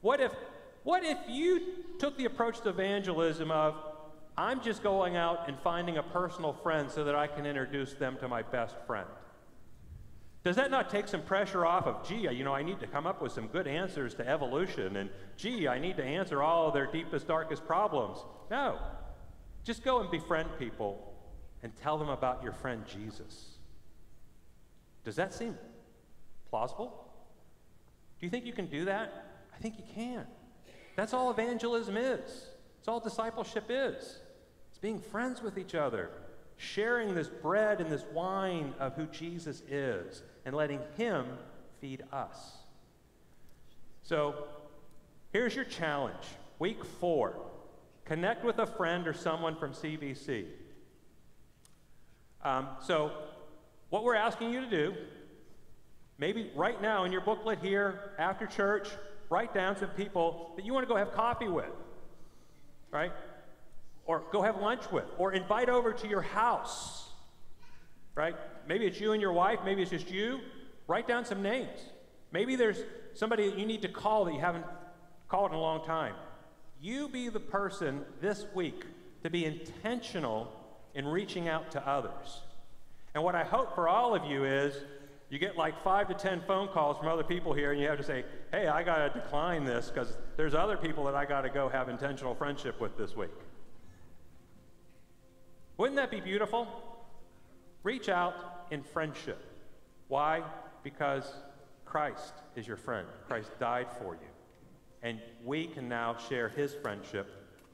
What 0.00 0.20
if, 0.20 0.32
what 0.82 1.04
if 1.04 1.18
you 1.28 1.60
took 1.98 2.16
the 2.16 2.24
approach 2.24 2.60
to 2.62 2.70
evangelism 2.70 3.50
of, 3.50 3.74
I'm 4.36 4.62
just 4.62 4.82
going 4.82 5.16
out 5.16 5.48
and 5.48 5.58
finding 5.58 5.98
a 5.98 6.02
personal 6.02 6.52
friend 6.52 6.90
so 6.90 7.04
that 7.04 7.14
I 7.14 7.26
can 7.26 7.44
introduce 7.44 7.94
them 7.94 8.16
to 8.20 8.28
my 8.28 8.42
best 8.42 8.76
friend? 8.86 9.08
Does 10.42 10.56
that 10.56 10.70
not 10.70 10.88
take 10.88 11.06
some 11.06 11.22
pressure 11.22 11.66
off 11.66 11.86
of, 11.86 12.08
gee, 12.08 12.26
you 12.32 12.44
know, 12.44 12.54
I 12.54 12.62
need 12.62 12.80
to 12.80 12.86
come 12.86 13.06
up 13.06 13.20
with 13.20 13.32
some 13.32 13.48
good 13.48 13.66
answers 13.66 14.14
to 14.14 14.26
evolution, 14.26 14.96
and 14.96 15.10
gee, 15.36 15.68
I 15.68 15.78
need 15.78 15.98
to 15.98 16.04
answer 16.04 16.42
all 16.42 16.68
of 16.68 16.74
their 16.74 16.86
deepest, 16.86 17.28
darkest 17.28 17.66
problems? 17.66 18.18
No. 18.50 18.78
Just 19.64 19.84
go 19.84 20.00
and 20.00 20.10
befriend 20.10 20.48
people 20.58 21.12
and 21.62 21.76
tell 21.76 21.98
them 21.98 22.08
about 22.08 22.42
your 22.42 22.52
friend 22.52 22.84
Jesus. 22.86 23.58
Does 25.04 25.16
that 25.16 25.34
seem 25.34 25.58
plausible? 26.48 27.06
Do 28.18 28.26
you 28.26 28.30
think 28.30 28.46
you 28.46 28.54
can 28.54 28.66
do 28.66 28.86
that? 28.86 29.26
I 29.54 29.58
think 29.60 29.74
you 29.76 29.84
can. 29.94 30.26
That's 31.00 31.14
all 31.14 31.30
evangelism 31.30 31.96
is. 31.96 32.48
It's 32.78 32.86
all 32.86 33.00
discipleship 33.00 33.64
is. 33.70 34.18
It's 34.68 34.78
being 34.82 35.00
friends 35.00 35.40
with 35.40 35.56
each 35.56 35.74
other, 35.74 36.10
sharing 36.58 37.14
this 37.14 37.26
bread 37.26 37.80
and 37.80 37.90
this 37.90 38.04
wine 38.12 38.74
of 38.78 38.96
who 38.96 39.06
Jesus 39.06 39.62
is, 39.66 40.22
and 40.44 40.54
letting 40.54 40.80
Him 40.98 41.24
feed 41.80 42.02
us. 42.12 42.36
So 44.02 44.44
here's 45.32 45.56
your 45.56 45.64
challenge 45.64 46.22
week 46.58 46.84
four 46.84 47.46
connect 48.04 48.44
with 48.44 48.58
a 48.58 48.66
friend 48.66 49.08
or 49.08 49.14
someone 49.14 49.56
from 49.56 49.72
CBC. 49.72 50.48
Um, 52.44 52.68
so, 52.82 53.10
what 53.88 54.04
we're 54.04 54.16
asking 54.16 54.52
you 54.52 54.60
to 54.60 54.70
do, 54.70 54.94
maybe 56.18 56.50
right 56.54 56.82
now 56.82 57.04
in 57.04 57.12
your 57.12 57.22
booklet 57.22 57.60
here, 57.60 58.12
after 58.18 58.46
church, 58.46 58.90
write 59.30 59.54
down 59.54 59.76
some 59.76 59.88
people 59.90 60.52
that 60.56 60.66
you 60.66 60.74
want 60.74 60.86
to 60.86 60.92
go 60.92 60.96
have 60.96 61.12
coffee 61.12 61.48
with, 61.48 61.70
right? 62.90 63.12
Or 64.04 64.24
go 64.32 64.42
have 64.42 64.60
lunch 64.60 64.90
with, 64.92 65.06
or 65.16 65.32
invite 65.32 65.68
over 65.68 65.92
to 65.92 66.08
your 66.08 66.20
house, 66.20 67.08
right? 68.16 68.34
Maybe 68.68 68.86
it's 68.86 69.00
you 69.00 69.12
and 69.12 69.22
your 69.22 69.32
wife, 69.32 69.60
maybe 69.64 69.82
it's 69.82 69.90
just 69.90 70.10
you. 70.10 70.40
Write 70.88 71.06
down 71.06 71.24
some 71.24 71.40
names. 71.40 71.78
Maybe 72.32 72.56
there's 72.56 72.82
somebody 73.14 73.48
that 73.48 73.56
you 73.56 73.64
need 73.64 73.82
to 73.82 73.88
call 73.88 74.24
that 74.24 74.34
you 74.34 74.40
haven't 74.40 74.66
called 75.28 75.52
in 75.52 75.56
a 75.56 75.60
long 75.60 75.84
time. 75.84 76.14
You 76.80 77.08
be 77.08 77.28
the 77.28 77.40
person 77.40 78.04
this 78.20 78.46
week 78.54 78.84
to 79.22 79.30
be 79.30 79.44
intentional 79.44 80.52
in 80.94 81.06
reaching 81.06 81.48
out 81.48 81.70
to 81.72 81.88
others. 81.88 82.40
And 83.14 83.22
what 83.22 83.34
I 83.34 83.44
hope 83.44 83.74
for 83.74 83.88
all 83.88 84.14
of 84.14 84.24
you 84.24 84.44
is 84.44 84.74
you 85.30 85.38
get 85.38 85.56
like 85.56 85.80
five 85.82 86.08
to 86.08 86.14
10 86.14 86.42
phone 86.46 86.68
calls 86.68 86.98
from 86.98 87.06
other 87.06 87.22
people 87.22 87.52
here, 87.52 87.70
and 87.70 87.80
you 87.80 87.86
have 87.86 87.98
to 87.98 88.04
say, 88.04 88.24
hey, 88.50 88.66
I 88.66 88.82
got 88.82 89.12
to 89.12 89.20
decline 89.20 89.64
this 89.64 89.88
because 89.88 90.16
there's 90.36 90.54
other 90.54 90.76
people 90.76 91.04
that 91.04 91.14
I 91.14 91.24
got 91.24 91.42
to 91.42 91.50
go 91.50 91.68
have 91.68 91.88
intentional 91.88 92.34
friendship 92.34 92.80
with 92.80 92.98
this 92.98 93.16
week. 93.16 93.30
Wouldn't 95.76 95.96
that 95.96 96.10
be 96.10 96.20
beautiful? 96.20 96.66
Reach 97.84 98.08
out 98.08 98.66
in 98.72 98.82
friendship. 98.82 99.40
Why? 100.08 100.42
Because 100.82 101.32
Christ 101.84 102.34
is 102.56 102.66
your 102.66 102.76
friend. 102.76 103.06
Christ 103.28 103.50
died 103.60 103.86
for 104.00 104.14
you. 104.14 104.28
And 105.02 105.20
we 105.44 105.66
can 105.66 105.88
now 105.88 106.16
share 106.28 106.48
his 106.48 106.74
friendship 106.74 107.30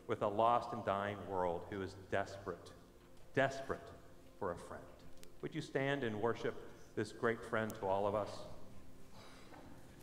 with 0.06 0.20
a 0.20 0.28
lost 0.28 0.74
and 0.74 0.84
dying 0.84 1.16
world 1.28 1.62
who 1.70 1.80
is 1.80 1.96
desperate, 2.10 2.70
desperate 3.34 3.88
for 4.38 4.52
a 4.52 4.56
friend. 4.56 4.84
Would 5.40 5.54
you 5.54 5.62
stand 5.62 6.04
and 6.04 6.20
worship 6.20 6.54
this 6.96 7.12
great 7.12 7.42
friend 7.50 7.70
to 7.78 7.86
all 7.86 8.06
of 8.06 8.14
us? 8.14 8.30